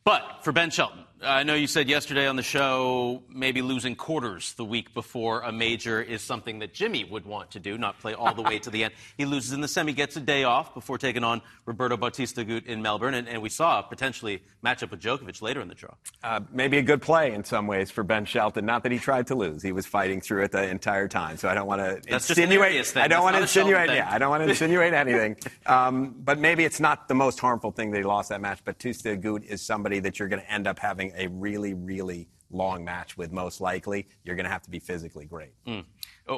But 0.05 0.41
for 0.43 0.53
Ben 0.53 0.71
Shelton, 0.71 1.05
I 1.25 1.45
know 1.45 1.55
you 1.55 1.69
said 1.69 1.89
yesterday 1.89 2.27
on 2.27 2.35
the 2.35 2.43
show 2.43 3.23
maybe 3.29 3.63
losing 3.63 3.95
quarters 3.95 4.55
the 4.55 4.65
week 4.65 4.93
before 4.93 5.43
a 5.43 5.53
major 5.53 6.03
is 6.03 6.21
something 6.21 6.59
that 6.59 6.75
Jimmy 6.75 7.05
would 7.05 7.25
want 7.25 7.53
to 7.53 7.61
do, 7.61 7.79
not 7.79 8.01
play 8.01 8.13
all 8.13 8.35
the 8.35 8.43
way 8.43 8.59
to 8.59 8.71
the 8.71 8.85
end. 8.85 8.95
He 9.17 9.25
loses 9.25 9.53
in 9.53 9.61
the 9.61 9.69
semi, 9.69 9.93
gets 9.93 10.17
a 10.17 10.21
day 10.21 10.43
off 10.43 10.75
before 10.75 10.99
taking 10.99 11.23
on 11.23 11.43
Roberto 11.65 11.97
Bautista 11.97 12.45
Agut 12.45 12.67
in 12.67 12.83
Melbourne, 12.83 13.15
and, 13.15 13.29
and, 13.29 13.41
we 13.43 13.51
saw 13.51 13.81
a 13.81 13.83
potentially 13.83 14.43
matchup 14.65 14.91
with 14.91 15.01
Djokovic 15.01 15.43
later 15.43 15.61
in 15.61 15.69
the 15.69 15.75
draw. 15.75 15.95
Uh, 16.25 16.41
maybe 16.51 16.79
a 16.79 16.83
good 16.83 17.03
play 17.03 17.33
in 17.33 17.45
some 17.45 17.67
ways 17.67 17.91
for 17.91 18.03
Ben 18.03 18.25
Shelton. 18.25 18.65
Not 18.65 18.83
that 18.83 18.91
he 18.91 18.99
tried 18.99 19.29
to 19.29 19.35
lose; 19.35 19.63
he 19.63 19.71
was 19.71 19.87
fighting 19.87 20.21
through 20.21 20.45
it 20.45 20.53
the 20.53 20.69
entire 20.69 21.09
time. 21.09 21.37
So 21.37 21.49
I 21.49 21.55
don't 21.55 21.67
want 21.67 21.83
to 21.83 22.13
insinuate. 22.13 22.87
Thing. 22.87 23.03
I 23.03 23.09
don't 23.09 23.23
want 23.23 23.37
to 23.37 23.43
insinuate. 23.43 23.91
Yeah, 23.91 24.09
I 24.11 24.19
don't 24.19 24.31
want 24.31 24.43
to 24.43 24.49
insinuate 24.49 24.95
anything. 24.95 25.37
Um, 25.65 26.17
but 26.19 26.39
maybe 26.39 26.65
it's 26.65 26.81
not 26.81 27.09
the 27.09 27.15
most 27.15 27.39
harmful 27.39 27.71
thing 27.71 27.93
that 27.93 27.99
he 27.99 28.03
lost 28.03 28.31
that 28.31 28.41
match. 28.41 28.65
Bautista 28.65 29.17
Agut 29.17 29.45
is 29.45 29.63
somebody 29.63 29.92
that 30.01 30.19
you're 30.19 30.29
going 30.29 30.43
to 30.43 30.53
end 30.53 30.67
up 30.67 30.79
having 30.79 31.13
a 31.17 31.29
really, 31.29 31.75
really 31.75 32.29
long 32.51 32.85
match 32.85 33.17
with, 33.17 33.33
most 33.33 33.61
likely. 33.61 34.07
You're 34.25 34.37
going 34.37 34.45
to 34.45 34.51
have 34.51 34.63
to 34.63 34.71
be 34.71 34.79
physically 34.79 35.25
great. 35.25 35.53
Mm. 35.67 35.85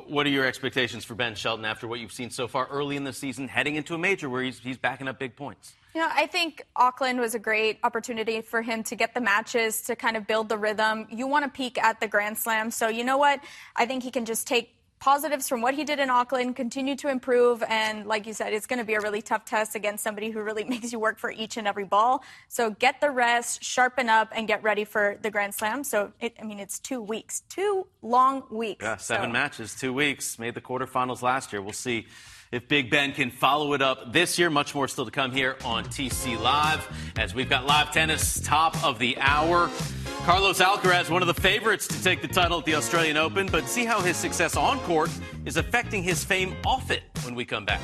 What 0.06 0.26
are 0.26 0.30
your 0.30 0.46
expectations 0.46 1.04
for 1.04 1.14
Ben 1.14 1.34
Shelton 1.34 1.64
after 1.64 1.86
what 1.86 2.00
you've 2.00 2.12
seen 2.12 2.30
so 2.30 2.48
far 2.48 2.66
early 2.68 2.96
in 2.96 3.04
the 3.04 3.12
season, 3.12 3.48
heading 3.48 3.76
into 3.76 3.94
a 3.94 3.98
major 3.98 4.30
where 4.30 4.42
he's, 4.42 4.58
he's 4.58 4.78
backing 4.78 5.08
up 5.08 5.18
big 5.18 5.36
points? 5.36 5.74
You 5.94 6.00
know, 6.00 6.08
I 6.10 6.26
think 6.26 6.64
Auckland 6.74 7.20
was 7.20 7.36
a 7.36 7.38
great 7.38 7.78
opportunity 7.84 8.40
for 8.40 8.62
him 8.62 8.82
to 8.84 8.96
get 8.96 9.14
the 9.14 9.20
matches, 9.20 9.82
to 9.82 9.94
kind 9.94 10.16
of 10.16 10.26
build 10.26 10.48
the 10.48 10.58
rhythm. 10.58 11.06
You 11.10 11.28
want 11.28 11.44
to 11.44 11.50
peak 11.50 11.80
at 11.80 12.00
the 12.00 12.08
Grand 12.08 12.36
Slam. 12.36 12.72
So, 12.72 12.88
you 12.88 13.04
know 13.04 13.18
what? 13.18 13.40
I 13.76 13.86
think 13.86 14.02
he 14.02 14.10
can 14.10 14.24
just 14.24 14.46
take 14.48 14.73
positives 15.04 15.50
from 15.50 15.60
what 15.60 15.74
he 15.74 15.84
did 15.84 15.98
in 15.98 16.08
Auckland, 16.08 16.56
continue 16.56 16.96
to 16.96 17.10
improve, 17.10 17.62
and 17.68 18.06
like 18.06 18.26
you 18.26 18.32
said, 18.32 18.54
it's 18.54 18.66
going 18.66 18.78
to 18.78 18.86
be 18.86 18.94
a 18.94 19.00
really 19.02 19.20
tough 19.20 19.44
test 19.44 19.74
against 19.74 20.02
somebody 20.02 20.30
who 20.30 20.40
really 20.40 20.64
makes 20.74 20.92
you 20.92 20.98
work 20.98 21.18
for 21.18 21.30
each 21.30 21.58
and 21.58 21.68
every 21.68 21.84
ball. 21.84 22.24
So 22.48 22.70
get 22.70 23.02
the 23.02 23.10
rest, 23.10 23.62
sharpen 23.62 24.08
up, 24.08 24.32
and 24.34 24.48
get 24.48 24.62
ready 24.62 24.86
for 24.86 25.18
the 25.20 25.30
Grand 25.30 25.54
Slam. 25.54 25.84
So, 25.84 26.12
it, 26.20 26.34
I 26.40 26.44
mean, 26.44 26.58
it's 26.58 26.78
two 26.78 27.02
weeks, 27.02 27.42
two 27.50 27.86
long 28.00 28.44
weeks. 28.50 28.82
Yeah, 28.82 28.96
seven 28.96 29.28
so. 29.28 29.32
matches, 29.34 29.74
two 29.74 29.92
weeks. 29.92 30.38
Made 30.38 30.54
the 30.54 30.62
quarterfinals 30.62 31.20
last 31.20 31.52
year. 31.52 31.60
We'll 31.60 31.74
see 31.74 32.06
if 32.54 32.68
Big 32.68 32.88
Ben 32.88 33.12
can 33.12 33.30
follow 33.30 33.72
it 33.72 33.82
up 33.82 34.12
this 34.12 34.38
year. 34.38 34.48
Much 34.48 34.74
more 34.74 34.86
still 34.86 35.04
to 35.04 35.10
come 35.10 35.32
here 35.32 35.56
on 35.64 35.84
TC 35.86 36.40
Live 36.40 36.86
as 37.18 37.34
we've 37.34 37.50
got 37.50 37.66
live 37.66 37.90
tennis 37.92 38.40
top 38.40 38.82
of 38.84 38.98
the 39.00 39.18
hour. 39.18 39.68
Carlos 40.24 40.60
Alcaraz, 40.60 41.10
one 41.10 41.20
of 41.20 41.26
the 41.26 41.34
favorites 41.34 41.88
to 41.88 42.02
take 42.02 42.22
the 42.22 42.28
title 42.28 42.60
at 42.60 42.64
the 42.64 42.76
Australian 42.76 43.16
Open, 43.16 43.48
but 43.48 43.68
see 43.68 43.84
how 43.84 44.00
his 44.00 44.16
success 44.16 44.56
on 44.56 44.78
court 44.80 45.10
is 45.44 45.56
affecting 45.56 46.02
his 46.02 46.24
fame 46.24 46.54
off 46.64 46.90
it 46.92 47.02
when 47.24 47.34
we 47.34 47.44
come 47.44 47.64
back. 47.64 47.80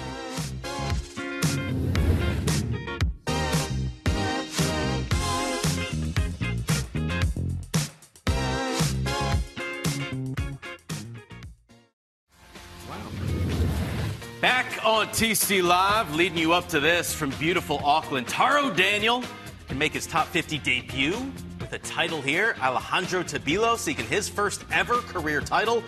Back 14.40 14.86
on 14.86 15.08
TC 15.08 15.62
Live, 15.62 16.14
leading 16.14 16.38
you 16.38 16.54
up 16.54 16.66
to 16.68 16.80
this 16.80 17.12
from 17.12 17.28
beautiful 17.32 17.78
Auckland. 17.84 18.26
Taro 18.26 18.70
Daniel 18.70 19.22
can 19.68 19.76
make 19.76 19.92
his 19.92 20.06
top 20.06 20.28
50 20.28 20.56
debut 20.56 21.30
with 21.60 21.74
a 21.74 21.78
title 21.80 22.22
here. 22.22 22.56
Alejandro 22.58 23.22
Tabilo 23.22 23.76
seeking 23.76 24.06
his 24.06 24.30
first 24.30 24.64
ever 24.72 24.94
career 24.94 25.42
title. 25.42 25.84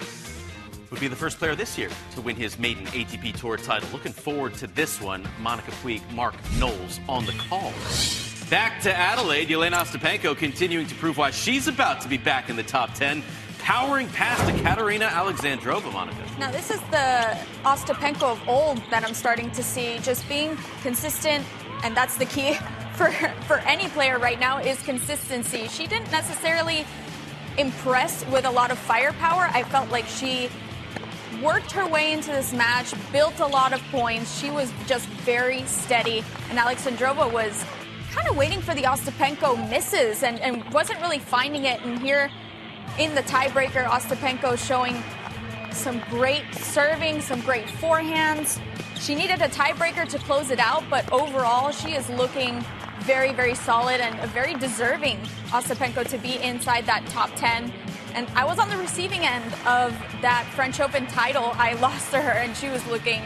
Would 0.91 1.01
be 1.01 1.09
the 1.09 1.17
first 1.17 1.39
player 1.39 1.55
this 1.55 1.79
year 1.79 1.89
to 2.15 2.21
win 2.21 2.37
his 2.37 2.59
maiden 2.59 2.85
ATP 2.89 3.41
Tour 3.41 3.57
title. 3.57 3.89
Looking 3.91 4.13
forward 4.13 4.53
to 4.57 4.67
this 4.67 5.01
one. 5.01 5.27
Monica 5.41 5.71
Puig, 5.83 6.03
Mark 6.13 6.35
Knowles 6.59 7.01
on 7.09 7.25
the 7.25 7.33
call. 7.33 7.73
Back 8.51 8.83
to 8.83 8.95
Adelaide, 8.95 9.49
Jelena 9.49 9.77
Ostapenko 9.77 10.37
continuing 10.37 10.87
to 10.89 10.95
prove 10.97 11.17
why 11.17 11.31
she's 11.31 11.69
about 11.69 12.03
to 12.03 12.09
be 12.09 12.19
back 12.19 12.51
in 12.51 12.57
the 12.57 12.63
top 12.63 12.93
10 12.93 13.23
powering 13.63 14.09
past 14.09 14.45
to 14.49 14.63
Katerina 14.63 15.07
Alexandrova, 15.07 15.93
Monica. 15.93 16.19
Now, 16.39 16.51
this 16.51 16.71
is 16.71 16.81
the 16.91 17.39
Ostapenko 17.65 18.33
of 18.33 18.49
old 18.49 18.79
that 18.91 19.05
I'm 19.05 19.15
starting 19.15 19.53
to 19.53 19.63
see, 19.63 19.99
just 20.01 20.29
being 20.29 20.59
consistent, 20.83 21.47
and 21.85 21.97
that's 21.97 22.17
the 22.17 22.27
key 22.27 22.55
for, 22.95 23.13
for 23.47 23.59
any 23.61 23.89
player 23.91 24.19
right 24.19 24.41
now 24.41 24.59
is 24.59 24.83
consistency. 24.83 25.69
She 25.69 25.87
didn't 25.87 26.11
necessarily 26.11 26.85
impress 27.57 28.27
with 28.27 28.47
a 28.47 28.51
lot 28.51 28.73
of 28.73 28.79
firepower. 28.79 29.49
I 29.53 29.63
felt 29.63 29.91
like 29.91 30.07
she 30.07 30.49
worked 31.41 31.71
her 31.73 31.87
way 31.87 32.13
into 32.13 32.31
this 32.31 32.53
match, 32.53 32.93
built 33.13 33.39
a 33.39 33.47
lot 33.47 33.73
of 33.73 33.81
points. 33.91 34.41
She 34.41 34.51
was 34.51 34.73
just 34.87 35.07
very 35.25 35.63
steady, 35.65 36.25
and 36.51 36.59
Alexandrova 36.59 37.33
was 37.33 37.65
kind 38.11 38.27
of 38.29 38.37
waiting 38.37 38.61
for 38.61 38.75
the 38.75 38.83
Ostapenko 38.83 39.71
misses 39.71 40.25
and, 40.25 40.41
and 40.41 40.65
wasn't 40.73 41.01
really 41.01 41.19
finding 41.21 41.65
it. 41.65 41.81
And 41.83 41.99
here 42.01 42.29
in 42.99 43.15
the 43.15 43.23
tiebreaker, 43.23 43.85
Ostapenko 43.87 44.59
showing 44.59 45.03
some 45.73 46.01
great 46.11 46.45
serving, 46.55 47.21
some 47.21 47.41
great 47.41 47.67
forehands. 47.67 48.61
She 49.01 49.15
needed 49.15 49.41
a 49.41 49.49
tiebreaker 49.49 50.09
to 50.09 50.19
close 50.19 50.51
it 50.51 50.61
out, 50.61 50.85
but 50.91 51.11
overall, 51.13 51.73
she 51.73 51.95
is 51.95 52.09
looking 52.11 52.65
very, 53.01 53.33
very 53.33 53.55
solid 53.55 54.01
and 54.01 54.19
a 54.21 54.27
very 54.29 54.55
deserving, 54.55 55.19
Ostapenko, 55.49 56.07
to 56.09 56.19
be 56.19 56.37
inside 56.43 56.87
that 56.87 57.05
top 57.07 57.31
10. 57.37 57.73
And 58.15 58.29
I 58.37 58.45
was 58.45 58.59
on 58.59 58.69
the 58.69 58.77
receiving 58.77 59.21
end 59.21 59.53
of 59.67 59.93
that 60.21 60.47
French 60.55 60.79
Open 60.79 61.07
title. 61.07 61.53
I 61.55 61.73
lost 61.81 62.11
to 62.13 62.21
her, 62.21 62.33
and 62.33 62.57
she 62.57 62.69
was 62.69 62.87
looking 62.87 63.23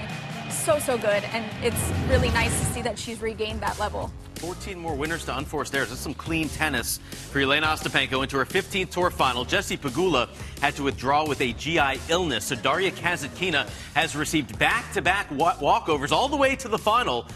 so, 0.50 0.78
so 0.78 0.96
good. 0.96 1.24
And 1.24 1.44
it's 1.62 1.92
really 2.08 2.30
nice 2.30 2.58
to 2.60 2.66
see 2.66 2.82
that 2.82 2.98
she's 2.98 3.20
regained 3.20 3.60
that 3.60 3.78
level. 3.78 4.10
14 4.36 4.78
more 4.78 4.94
winners 4.94 5.24
to 5.24 5.36
unforced 5.36 5.74
errors. 5.74 5.88
That's 5.88 6.00
some 6.00 6.14
clean 6.14 6.48
tennis 6.48 6.98
for 7.30 7.40
Jelena 7.40 7.64
Ostapenko 7.64 8.22
into 8.22 8.36
her 8.36 8.44
15th 8.44 8.90
tour 8.90 9.10
final. 9.10 9.44
Jessie 9.44 9.76
Pegula 9.76 10.28
had 10.60 10.74
to 10.76 10.82
withdraw 10.82 11.26
with 11.26 11.40
a 11.40 11.52
GI 11.52 12.00
illness. 12.08 12.46
So 12.46 12.56
Daria 12.56 12.90
Kasatkina 12.90 13.68
has 13.94 14.14
received 14.14 14.58
back-to-back 14.58 15.30
walkovers 15.30 16.12
all 16.12 16.28
the 16.28 16.36
way 16.36 16.54
to 16.56 16.68
the 16.68 16.78
final. 16.78 17.26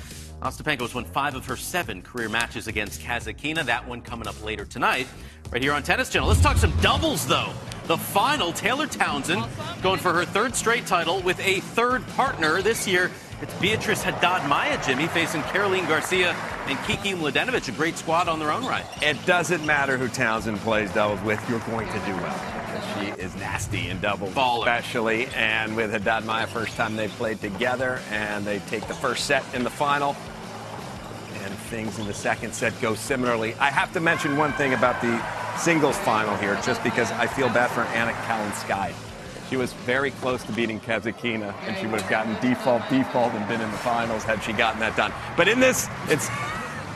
Ostapenko 0.43 0.81
has 0.81 0.95
won 0.95 1.05
five 1.05 1.35
of 1.35 1.45
her 1.47 1.57
seven 1.57 2.03
career 2.03 2.29
matches 2.29 2.67
against 2.67 3.01
Kasatkina. 3.03 3.65
That 3.65 3.87
one 3.87 4.01
coming 4.01 4.27
up 4.27 4.43
later 4.43 4.65
tonight, 4.65 5.07
right 5.51 5.63
here 5.63 5.73
on 5.73 5.83
Tennis 5.83 6.09
Channel. 6.09 6.29
Let's 6.29 6.43
talk 6.43 6.57
some 6.57 6.73
doubles, 6.81 7.27
though. 7.27 7.53
The 7.91 7.99
final, 7.99 8.53
Taylor 8.53 8.87
Townsend 8.87 9.45
going 9.83 9.99
for 9.99 10.13
her 10.13 10.25
third 10.25 10.55
straight 10.55 10.87
title 10.87 11.21
with 11.23 11.41
a 11.41 11.59
third 11.59 12.07
partner 12.11 12.63
this 12.63 12.87
year. 12.87 13.11
It's 13.43 13.53
Beatrice 13.55 14.01
Haddad 14.01 14.49
Maia, 14.49 14.81
Jimmy, 14.87 15.09
facing 15.09 15.43
Caroline 15.43 15.89
Garcia 15.89 16.37
and 16.69 16.79
Kiki 16.85 17.15
Mladenovic, 17.15 17.69
a 17.69 17.73
great 17.73 17.99
squad 17.99 18.29
on 18.29 18.39
their 18.39 18.53
own 18.53 18.65
right. 18.65 18.85
It 19.03 19.17
doesn't 19.27 19.67
matter 19.67 19.97
who 19.97 20.07
Townsend 20.07 20.59
plays 20.59 20.95
doubles 20.95 21.21
with, 21.23 21.45
you're 21.51 21.59
going 21.59 21.89
to 21.89 21.99
do 22.07 22.13
well. 22.13 22.95
She 22.95 23.09
is 23.21 23.35
nasty 23.35 23.89
in 23.89 24.01
doubles, 24.01 24.35
Baller. 24.35 24.61
especially. 24.61 25.27
And 25.35 25.75
with 25.75 25.91
Haddad 25.91 26.25
Maia, 26.25 26.47
first 26.47 26.77
time 26.77 26.95
they 26.95 27.09
played 27.09 27.41
together, 27.41 28.01
and 28.13 28.47
they 28.47 28.61
take 28.61 28.87
the 28.87 28.95
first 28.95 29.25
set 29.25 29.43
in 29.53 29.65
the 29.65 29.71
final. 29.71 30.15
Things 31.71 32.01
in 32.01 32.07
the 32.09 32.15
second 32.15 32.53
set 32.53 32.79
go 32.81 32.97
similarly. 32.97 33.55
I 33.55 33.71
have 33.71 33.93
to 33.93 34.01
mention 34.01 34.37
one 34.37 34.53
thing 34.55 34.75
about 34.75 35.01
the 35.01 35.23
singles 35.57 35.97
final 35.99 36.37
here, 36.39 36.59
just 36.65 36.83
because 36.83 37.13
I 37.13 37.29
feel 37.29 37.49
bad 37.49 37.71
for 37.71 37.83
Anna 37.83 38.11
Kalinskaya. 38.27 38.93
She 39.49 39.57
was 39.57 39.73
very 39.73 40.11
close 40.11 40.43
to 40.45 40.53
beating 40.53 40.81
Kasatkina, 40.81 41.55
and 41.69 41.77
she 41.79 41.87
would 41.87 42.01
have 42.01 42.11
gotten 42.11 42.35
default, 42.41 42.83
default, 42.91 43.33
and 43.35 43.47
been 43.47 43.61
in 43.61 43.71
the 43.71 43.77
finals 43.79 44.25
had 44.25 44.43
she 44.43 44.53
gotten 44.53 44.81
that 44.81 44.97
done. 44.97 45.13
But 45.37 45.47
in 45.47 45.61
this, 45.61 45.89
it's 46.09 46.29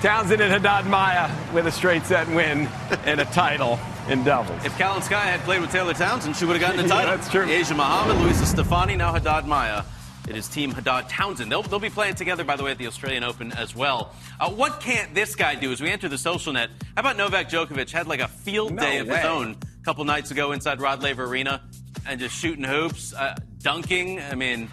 Townsend 0.03 0.41
and 0.41 0.51
Haddad 0.53 0.91
Maia 0.91 1.31
with 1.53 1.69
a 1.69 1.73
straight 1.73 2.05
set 2.05 2.27
win 2.29 2.69
and 3.05 3.21
a 3.21 3.27
title 3.27 3.79
in 4.09 4.25
doubles. 4.25 4.65
If 4.65 4.77
Kalinskaya 4.77 5.23
had 5.23 5.41
played 5.43 5.61
with 5.61 5.71
Taylor 5.71 5.95
Townsend, 5.95 6.35
she 6.35 6.47
would 6.47 6.61
have 6.61 6.61
gotten 6.61 6.83
the 6.83 6.89
title. 6.93 7.17
That's 7.17 7.31
true. 7.31 7.45
Asia 7.45 7.75
Muhammad, 7.75 8.17
Luisa 8.25 8.45
Stefani, 8.45 8.97
now 8.97 9.13
Haddad 9.13 9.47
Maia. 9.47 9.85
It 10.29 10.37
is 10.37 10.49
Team 10.49 10.71
Haddad 10.71 11.09
Townsend. 11.11 11.53
They'll, 11.53 11.63
they'll 11.63 11.79
be 11.79 11.91
playing 11.91 12.15
together, 12.15 12.45
by 12.45 12.57
the 12.57 12.63
way, 12.65 12.71
at 12.71 12.79
the 12.79 12.87
Australian 12.87 13.25
Open 13.25 13.53
as 13.53 13.77
well. 13.77 14.15
Uh, 14.41 14.51
what 14.51 14.81
can't 14.81 15.15
this 15.15 15.35
guy 15.37 15.55
do 15.55 15.71
as 15.71 15.83
we 15.83 15.91
enter 15.91 16.09
the 16.09 16.17
social 16.17 16.53
net? 16.55 16.71
How 16.97 17.01
about 17.01 17.17
Novak 17.19 17.51
Djokovic 17.51 17.91
had 17.91 18.07
like 18.07 18.21
a 18.21 18.29
field 18.29 18.73
No 18.73 18.83
day 18.83 18.99
of 18.99 19.09
way. 19.09 19.17
his 19.17 19.25
own 19.27 19.57
a 19.81 19.85
couple 19.85 20.03
nights 20.05 20.31
ago 20.31 20.53
inside 20.53 20.81
Rod 20.81 21.03
Laver 21.03 21.25
Arena 21.25 21.61
and 22.07 22.19
just 22.19 22.35
shooting 22.35 22.65
hoops, 22.65 23.13
uh, 23.13 23.35
dunking. 23.63 24.21
I 24.23 24.35
mean, 24.35 24.71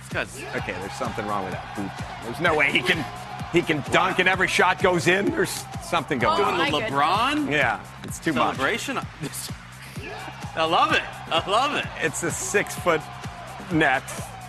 this 0.00 0.08
guy's 0.40 0.56
Okay, 0.62 0.72
there's 0.72 0.92
something 0.94 1.26
wrong 1.26 1.44
with 1.44 1.52
that. 1.52 1.64
hoop. 1.76 2.24
There's 2.24 2.40
no 2.40 2.54
way 2.56 2.70
he 2.72 2.80
can 2.80 3.04
he 3.52 3.60
can 3.62 3.84
dunk 3.92 4.18
and 4.18 4.28
every 4.28 4.48
shot 4.48 4.82
goes 4.82 5.06
in. 5.08 5.26
There's 5.26 5.62
something 5.84 6.18
going 6.18 6.40
Oh, 6.40 6.44
doing 6.44 6.60
on. 6.60 6.70
the 6.70 6.78
my 6.80 6.88
LeBron 6.88 7.50
Yeah, 7.52 7.84
it's 8.02 8.18
too 8.18 8.32
much. 8.32 8.56
celebration. 8.56 8.98
I 10.56 10.64
love 10.64 10.92
it. 10.94 11.02
I 11.28 11.48
love 11.50 11.74
it. 11.76 11.84
It's 12.00 12.22
a 12.22 12.30
six 12.30 12.74
foot 12.76 13.00
net, 13.72 14.02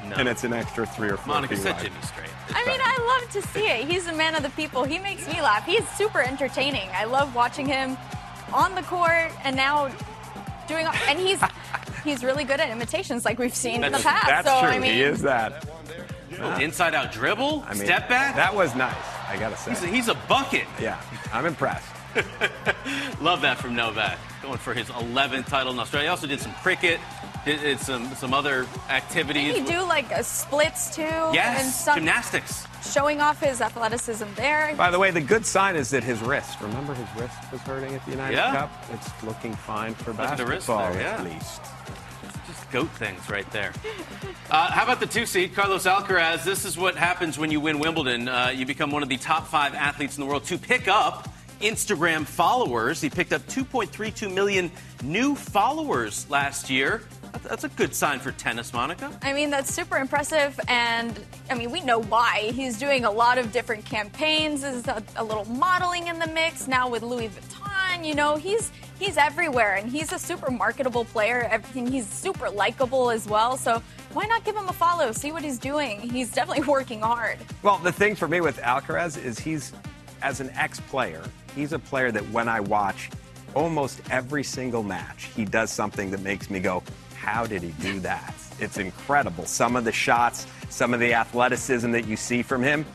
No. 0.09 0.15
and 0.17 0.27
it's 0.27 0.43
an 0.43 0.53
extra 0.53 0.85
three 0.85 1.09
or 1.09 1.17
four 1.17 1.33
Monica, 1.35 1.55
feet 1.55 1.63
set. 1.63 1.81
Jimmy 1.81 1.95
straight. 2.03 2.29
I 2.49 2.65
mean, 2.65 2.79
I 2.81 3.19
love 3.21 3.31
to 3.31 3.41
see 3.49 3.65
it. 3.67 3.87
He's 3.87 4.07
a 4.07 4.13
man 4.13 4.35
of 4.35 4.43
the 4.43 4.49
people. 4.51 4.83
He 4.83 4.99
makes 4.99 5.27
me 5.27 5.41
laugh. 5.41 5.65
He's 5.65 5.87
super 5.89 6.21
entertaining. 6.21 6.87
I 6.93 7.05
love 7.05 7.33
watching 7.35 7.65
him 7.65 7.97
on 8.53 8.75
the 8.75 8.83
court 8.83 9.31
and 9.43 9.55
now 9.55 9.89
doing. 10.67 10.87
And 11.07 11.19
he's 11.19 11.39
he's 12.03 12.23
really 12.23 12.43
good 12.43 12.59
at 12.59 12.69
imitations, 12.69 13.25
like 13.25 13.39
we've 13.39 13.55
seen 13.55 13.83
in 13.83 13.91
the 13.91 13.99
past. 13.99 14.27
That's 14.27 14.47
so 14.47 14.59
true. 14.59 14.69
I 14.69 14.79
mean, 14.79 14.93
he 14.93 15.01
is 15.01 15.21
that. 15.23 15.67
Oh, 16.39 16.57
Inside 16.59 16.93
out 16.93 17.13
dribble, 17.13 17.63
I 17.65 17.73
mean, 17.75 17.85
step 17.85 18.09
back. 18.09 18.35
That 18.35 18.53
was 18.53 18.75
nice. 18.75 18.93
I 19.29 19.37
gotta 19.39 19.55
say. 19.55 19.71
he's, 19.71 19.83
a, 19.83 19.87
he's 19.87 20.07
a 20.09 20.15
bucket. 20.27 20.65
yeah, 20.81 21.01
I'm 21.31 21.45
impressed. 21.45 21.87
Love 23.21 23.41
that 23.41 23.57
from 23.57 23.75
Novak. 23.75 24.17
Going 24.41 24.57
for 24.57 24.73
his 24.73 24.87
11th 24.87 25.47
title 25.47 25.73
in 25.73 25.79
Australia. 25.79 26.07
He 26.07 26.09
also 26.09 26.27
did 26.27 26.39
some 26.39 26.53
cricket, 26.55 26.99
did, 27.45 27.61
did 27.61 27.79
some 27.79 28.13
some 28.15 28.33
other 28.33 28.67
activities. 28.89 29.53
Didn't 29.55 29.67
he 29.67 29.73
do 29.73 29.81
like 29.83 30.11
uh, 30.11 30.21
splits 30.21 30.95
too? 30.95 31.01
And 31.01 31.33
yes, 31.35 31.83
some, 31.83 31.95
gymnastics. 31.95 32.65
showing 32.93 33.21
off 33.21 33.39
his 33.41 33.61
athleticism 33.61 34.25
there. 34.35 34.73
By 34.75 34.91
the 34.91 34.99
way, 34.99 35.11
the 35.11 35.21
good 35.21 35.45
sign 35.45 35.75
is 35.75 35.89
that 35.91 36.03
his 36.03 36.21
wrist. 36.21 36.61
Remember, 36.61 36.93
his 36.93 37.07
wrist 37.19 37.35
was 37.51 37.61
hurting 37.61 37.95
at 37.95 38.05
the 38.05 38.11
United 38.11 38.35
Yeah. 38.35 38.55
Cup. 38.55 38.85
It's 38.93 39.23
looking 39.23 39.53
fine 39.55 39.93
for 39.95 40.11
Look 40.11 40.19
at 40.21 40.37
the 40.37 40.45
wrist 40.45 40.67
basketball, 40.67 40.93
there, 40.93 41.01
yeah. 41.01 41.17
at 41.19 41.25
least. 41.25 41.61
Just 42.47 42.69
goat 42.71 42.89
things 42.91 43.27
right 43.29 43.49
there. 43.51 43.73
Uh, 44.51 44.69
how 44.71 44.83
about 44.83 44.99
the 44.99 45.07
two 45.07 45.25
seed, 45.25 45.55
Carlos 45.55 45.85
Alcaraz? 45.85 46.43
This 46.43 46.63
is 46.65 46.77
what 46.77 46.95
happens 46.95 47.39
when 47.39 47.49
you 47.49 47.59
win 47.59 47.79
Wimbledon. 47.79 48.27
Uh, 48.27 48.51
you 48.53 48.67
become 48.67 48.91
one 48.91 49.01
of 49.01 49.09
the 49.09 49.17
top 49.17 49.47
five 49.47 49.73
athletes 49.73 50.15
in 50.17 50.21
the 50.21 50.27
world 50.27 50.43
to 50.45 50.57
pick 50.59 50.87
up 50.87 51.27
Instagram 51.65 52.25
followers. 52.25 53.01
He 53.01 53.09
picked 53.09 53.33
up 53.33 53.41
2.32 53.47 54.31
million 54.33 54.71
new 55.03 55.35
followers 55.35 56.29
last 56.29 56.69
year. 56.69 57.01
That's- 57.31 57.49
That's 57.49 57.63
a 57.65 57.69
good 57.69 57.93
sign 57.93 58.19
for 58.19 58.31
tennis, 58.31 58.71
Monica. 58.71 59.11
I 59.21 59.33
mean, 59.33 59.49
that's 59.49 59.73
super 59.73 59.97
impressive. 59.97 60.57
And 60.69 61.19
I 61.49 61.55
mean, 61.55 61.71
we 61.71 61.81
know 61.81 61.99
why. 61.99 62.51
He's 62.53 62.77
doing 62.79 63.03
a 63.03 63.11
lot 63.11 63.37
of 63.37 63.51
different 63.51 63.83
campaigns. 63.83 64.61
There's 64.61 64.87
a, 64.87 65.03
a 65.17 65.23
little 65.23 65.43
modeling 65.45 66.07
in 66.07 66.17
the 66.19 66.27
mix 66.27 66.67
now 66.67 66.87
with 66.87 67.03
Louis 67.03 67.27
Vuitton. 67.29 68.05
You 68.05 68.15
know, 68.15 68.35
he's 68.37 68.71
he's 68.99 69.17
everywhere, 69.17 69.75
and 69.75 69.89
he's 69.91 70.13
a 70.13 70.19
super 70.19 70.49
marketable 70.51 71.03
player. 71.05 71.47
Everything. 71.51 71.87
He's 71.91 72.07
super 72.07 72.49
likable 72.49 73.09
as 73.09 73.27
well. 73.27 73.57
So 73.57 73.81
why 74.13 74.25
not 74.27 74.45
give 74.45 74.55
him 74.55 74.69
a 74.69 74.73
follow? 74.73 75.11
See 75.11 75.31
what 75.33 75.43
he's 75.43 75.59
doing. 75.59 75.99
He's 76.09 76.31
definitely 76.31 76.63
working 76.77 77.01
hard. 77.01 77.37
Well, 77.63 77.79
the 77.79 77.91
thing 77.91 78.15
for 78.15 78.27
me 78.29 78.39
with 78.39 78.57
Alcaraz 78.59 79.21
is 79.21 79.37
he's, 79.39 79.73
as 80.25 80.39
an 80.39 80.49
ex-player, 80.55 81.21
he's 81.53 81.71
a 81.71 81.77
player 81.77 82.11
that 82.11 82.27
when 82.31 82.49
I 82.49 82.59
watch 82.59 83.11
almost 83.53 84.01
every 84.09 84.43
single 84.43 84.81
match, 84.81 85.25
he 85.35 85.45
does 85.45 85.69
something 85.69 86.09
that 86.09 86.21
makes 86.21 86.49
me 86.49 86.59
go, 86.59 86.81
how 87.15 87.45
did 87.45 87.61
he 87.61 87.69
do 87.73 87.99
that? 87.99 88.33
It's 88.59 88.79
incredible. 88.79 89.45
Some 89.45 89.75
of 89.75 89.83
the 89.85 89.91
shots, 89.91 90.47
some 90.69 90.95
of 90.95 90.99
the 90.99 91.13
athleticism 91.13 91.91
that 91.91 92.07
you 92.07 92.17
see 92.17 92.41
from 92.41 92.63
him. 92.63 92.87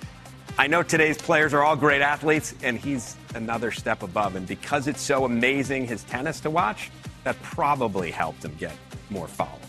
I 0.59 0.67
know 0.67 0.83
today's 0.83 1.19
players 1.19 1.55
are 1.55 1.63
all 1.63 1.77
great 1.77 2.03
athletes, 2.03 2.53
and 2.65 2.77
he's 2.77 3.15
another 3.37 3.71
step 3.71 4.03
above. 4.03 4.35
And 4.35 4.45
because 4.45 4.89
it's 4.89 5.01
so 5.01 5.25
amazing, 5.25 5.87
his 5.87 6.03
tennis 6.03 6.41
to 6.41 6.51
watch, 6.51 6.91
that 7.23 7.41
probably 7.43 8.11
helped 8.11 8.45
him 8.45 8.57
get 8.59 8.75
more 9.09 9.29
followers. 9.29 9.61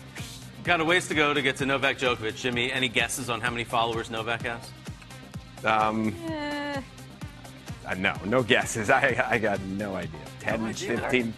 Got 0.64 0.80
a 0.80 0.84
ways 0.84 1.06
to 1.06 1.14
go 1.14 1.32
to 1.32 1.40
get 1.40 1.56
to 1.58 1.66
Novak 1.66 1.98
Djokovic. 1.98 2.34
Jimmy, 2.34 2.72
any 2.72 2.88
guesses 2.88 3.30
on 3.30 3.40
how 3.40 3.52
many 3.52 3.62
followers 3.62 4.10
Novak 4.10 4.42
has? 4.42 4.68
Eh, 6.28 6.51
Uh, 7.86 7.94
no, 7.94 8.14
no 8.24 8.42
guesses. 8.42 8.90
I, 8.90 9.24
I 9.28 9.38
got 9.38 9.60
no 9.62 9.94
idea. 9.94 10.20
10, 10.40 10.64
idea. 10.64 10.98
15 10.98 11.34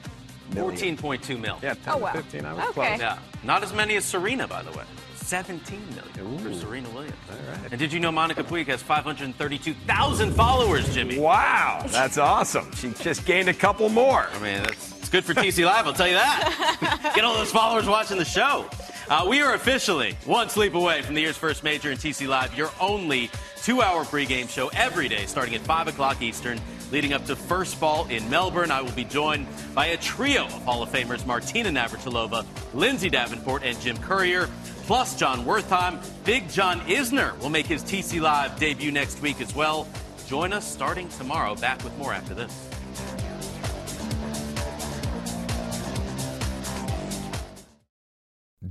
million. 0.55 0.97
14.2 0.97 1.41
mil. 1.41 1.59
Yeah, 1.63 1.75
10 1.75 1.95
Oh, 1.95 1.97
wow. 1.99 2.13
15. 2.13 2.45
I 2.45 2.53
was 2.53 2.63
Okay. 2.65 2.73
close. 2.73 2.99
Yeah, 3.01 3.19
not 3.43 3.63
as 3.63 3.73
many 3.73 3.97
as 3.97 4.05
Serena, 4.05 4.47
by 4.47 4.63
the 4.63 4.71
way. 4.73 4.85
17 5.17 5.81
million 5.95 6.39
for 6.39 6.53
Serena 6.55 6.89
Williams. 6.91 7.15
All 7.31 7.37
right. 7.63 7.71
And 7.73 7.79
did 7.79 7.93
you 7.95 7.99
know 7.99 8.13
Monica 8.13 8.45
Puig 8.45 8.67
has 8.67 8.83
532,000 8.83 10.33
followers, 10.35 10.93
Jimmy? 10.95 11.19
Wow, 11.19 11.83
that's 11.89 12.19
awesome. 12.19 12.71
She 12.75 12.91
just 12.93 13.25
gained 13.25 13.49
a 13.49 13.55
couple 13.55 13.89
more. 13.89 14.29
I 14.35 14.39
mean, 14.41 14.63
that's 14.63 14.93
it's 14.99 15.09
good 15.09 15.25
for 15.25 15.33
TC 15.33 15.65
Live, 15.65 15.87
I'll 15.87 15.95
tell 15.95 16.09
you 16.09 16.15
that. 16.15 17.13
Get 17.15 17.25
all 17.25 17.35
those 17.35 17.51
followers 17.51 17.87
watching 17.87 18.19
the 18.19 18.25
show. 18.25 18.69
Uh, 19.09 19.25
we 19.29 19.41
are 19.41 19.55
officially 19.55 20.17
one 20.27 20.49
sleep 20.51 20.75
away 20.75 21.01
from 21.03 21.15
the 21.15 21.21
year's 21.23 21.37
first 21.39 21.63
major 21.65 21.91
in 21.91 21.97
TC 21.97 22.29
Live, 22.29 22.55
your 22.55 22.71
only 22.81 23.31
two 23.65 23.81
hour 23.81 24.05
pregame 24.05 24.47
show 24.47 24.69
every 24.75 25.09
day 25.09 25.25
starting 25.25 25.55
at 25.55 25.61
5 25.63 25.89
o'clock 25.89 26.21
Eastern, 26.21 26.61
leading 26.93 27.15
up 27.15 27.25
to 27.25 27.35
first 27.35 27.81
ball 27.81 28.07
in 28.09 28.29
Melbourne. 28.29 28.71
I 28.71 28.83
will 28.83 28.93
be 28.93 29.05
joined 29.05 29.47
by 29.75 29.87
a 29.87 29.97
trio 29.97 30.45
of 30.45 30.65
Hall 30.65 30.83
of 30.83 30.91
Famers 30.91 31.25
Martina 31.25 31.71
Navratilova, 31.71 32.45
Lindsay 32.75 33.09
Davenport, 33.09 33.63
and 33.65 33.81
Jim 33.81 33.97
Courier, 33.97 34.51
plus 34.83 35.19
John 35.19 35.47
Wertheim. 35.47 35.99
Big 36.27 36.47
John 36.51 36.81
Isner 36.83 37.39
will 37.39 37.49
make 37.49 37.67
his 37.67 37.83
TC 37.83 38.21
Live 38.21 38.59
debut 38.61 38.93
next 38.93 39.23
week 39.23 39.41
as 39.41 39.55
well. 39.55 39.89
Join 40.27 40.53
us 40.53 40.71
starting 40.71 41.09
tomorrow. 41.09 41.55
Back 41.55 41.83
with 41.85 41.97
more 41.97 42.13
after 42.13 42.35
this. 42.35 42.74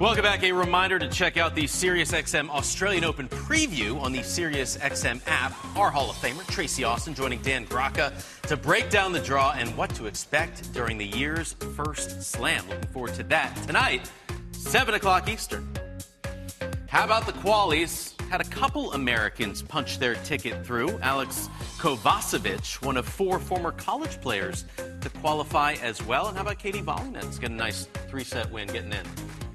Welcome 0.00 0.22
back. 0.22 0.42
A 0.44 0.52
reminder 0.52 0.98
to 0.98 1.08
check 1.08 1.36
out 1.36 1.54
the 1.54 1.64
SiriusXM 1.64 2.48
Australian 2.48 3.04
Open 3.04 3.28
preview 3.28 4.00
on 4.00 4.12
the 4.12 4.20
SiriusXM 4.20 5.20
app. 5.26 5.52
Our 5.76 5.90
Hall 5.90 6.08
of 6.08 6.16
Famer, 6.16 6.46
Tracy 6.46 6.84
Austin, 6.84 7.14
joining 7.14 7.40
Dan 7.42 7.66
Graca 7.66 8.12
to 8.48 8.56
break 8.56 8.88
down 8.88 9.12
the 9.12 9.20
draw 9.20 9.52
and 9.52 9.76
what 9.76 9.94
to 9.96 10.06
expect 10.06 10.72
during 10.72 10.96
the 10.96 11.04
year's 11.04 11.52
first 11.76 12.22
slam. 12.22 12.66
Looking 12.70 12.88
forward 12.88 13.14
to 13.14 13.22
that 13.24 13.54
tonight, 13.66 14.10
7 14.52 14.94
o'clock 14.94 15.28
Eastern. 15.28 15.68
How 16.88 17.04
about 17.04 17.26
the 17.26 17.32
qualies? 17.32 18.19
Had 18.30 18.40
a 18.40 18.44
couple 18.44 18.92
Americans 18.92 19.60
punch 19.60 19.98
their 19.98 20.14
ticket 20.14 20.64
through. 20.64 20.96
Alex 21.00 21.48
Kovacevic, 21.78 22.80
one 22.80 22.96
of 22.96 23.04
four 23.04 23.40
former 23.40 23.72
college 23.72 24.20
players 24.20 24.66
to 25.00 25.08
qualify 25.08 25.72
as 25.82 26.00
well. 26.06 26.28
And 26.28 26.36
how 26.36 26.44
about 26.44 26.60
Katie 26.60 26.80
Volynets? 26.80 27.40
Get 27.40 27.50
a 27.50 27.54
nice 27.54 27.88
three 28.08 28.22
set 28.22 28.48
win 28.52 28.68
getting 28.68 28.92
in. 28.92 29.04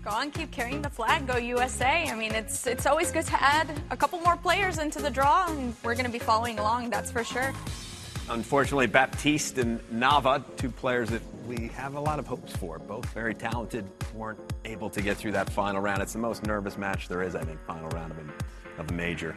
Go 0.03 0.09
on, 0.09 0.29
keep 0.29 0.51
carrying 0.51 0.81
the 0.81 0.89
flag. 0.89 1.25
Go 1.25 1.37
USA. 1.37 2.09
I 2.09 2.15
mean, 2.15 2.33
it's 2.33 2.67
it's 2.67 2.85
always 2.85 3.13
good 3.13 3.25
to 3.27 3.41
add 3.41 3.69
a 3.91 3.95
couple 3.95 4.19
more 4.19 4.35
players 4.35 4.77
into 4.77 5.01
the 5.01 5.09
draw, 5.09 5.45
and 5.47 5.73
we're 5.81 5.95
going 5.95 6.05
to 6.05 6.11
be 6.11 6.19
following 6.19 6.59
along. 6.59 6.89
That's 6.89 7.09
for 7.09 7.23
sure. 7.23 7.53
Unfortunately, 8.27 8.87
Baptiste 8.87 9.57
and 9.57 9.79
Nava, 9.89 10.43
two 10.57 10.69
players 10.69 11.09
that 11.11 11.21
we 11.47 11.67
have 11.75 11.95
a 11.95 11.99
lot 11.99 12.19
of 12.19 12.27
hopes 12.27 12.53
for. 12.57 12.77
Both 12.79 13.05
very 13.13 13.35
talented, 13.35 13.85
weren't 14.13 14.39
able 14.65 14.89
to 14.89 15.01
get 15.01 15.15
through 15.15 15.31
that 15.33 15.49
final 15.49 15.79
round. 15.79 16.01
It's 16.01 16.13
the 16.13 16.19
most 16.19 16.45
nervous 16.45 16.77
match 16.77 17.07
there 17.07 17.21
is, 17.21 17.35
I 17.35 17.43
think, 17.43 17.59
final 17.65 17.87
round 17.89 18.11
of 18.11 18.17
a, 18.17 18.23
of 18.77 18.89
a 18.89 18.93
major 18.93 19.35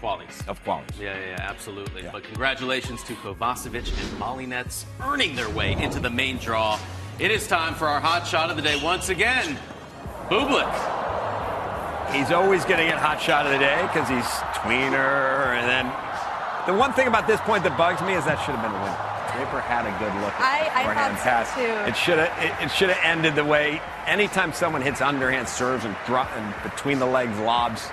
Qualities. 0.00 0.42
of 0.48 0.62
qualities. 0.64 0.98
Yeah, 0.98 1.18
yeah, 1.18 1.26
yeah, 1.32 1.36
absolutely. 1.40 2.04
Yeah. 2.04 2.10
But 2.12 2.22
congratulations 2.24 3.02
to 3.04 3.12
Kovacevic 3.14 3.74
and 3.88 4.20
Volynets 4.20 4.84
earning 5.02 5.36
their 5.36 5.50
way 5.50 5.72
into 5.74 6.00
the 6.00 6.08
main 6.08 6.38
draw. 6.38 6.78
It 7.18 7.30
is 7.30 7.46
time 7.46 7.74
for 7.74 7.86
our 7.86 8.00
hot 8.00 8.26
shot 8.26 8.48
of 8.50 8.56
the 8.56 8.62
day 8.62 8.80
once 8.82 9.10
again. 9.10 9.58
Bublik. 10.30 10.70
He's 12.14 12.30
always 12.32 12.64
going 12.64 12.78
to 12.78 12.86
get 12.86 12.98
hot 12.98 13.20
shot 13.20 13.44
of 13.46 13.52
the 13.52 13.58
day 13.58 13.78
because 13.82 14.08
he's 14.08 14.24
tweener. 14.64 15.54
And 15.54 15.68
then 15.68 15.86
the 16.66 16.72
one 16.78 16.92
thing 16.94 17.06
about 17.06 17.26
this 17.26 17.40
point 17.42 17.62
that 17.64 17.76
bugs 17.76 18.00
me 18.02 18.14
is 18.14 18.24
that 18.24 18.36
should 18.44 18.54
have 18.54 18.62
been 18.64 18.72
a 18.72 18.82
win. 18.82 18.94
Draper 19.36 19.60
had 19.60 19.84
a 19.86 19.92
good 19.98 20.14
look 20.22 20.32
at 20.34 20.40
I- 20.40 20.64
the 20.64 20.76
I 20.78 20.84
forehand 20.84 21.16
thought 21.18 21.46
so, 21.46 21.54
pass. 21.54 21.54
too. 21.54 21.90
It 21.90 21.96
should 21.96 22.18
have 22.18 22.44
it, 22.60 22.64
it 22.64 22.70
should 22.70 22.88
have 22.90 22.98
ended 23.04 23.34
the 23.36 23.44
way. 23.44 23.80
Anytime 24.06 24.52
someone 24.52 24.80
hits 24.82 25.00
underhand 25.00 25.46
serves 25.46 25.84
and, 25.84 25.94
dro- 26.06 26.26
and 26.34 26.54
between 26.64 26.98
the 26.98 27.06
legs 27.06 27.38
lobs, 27.38 27.86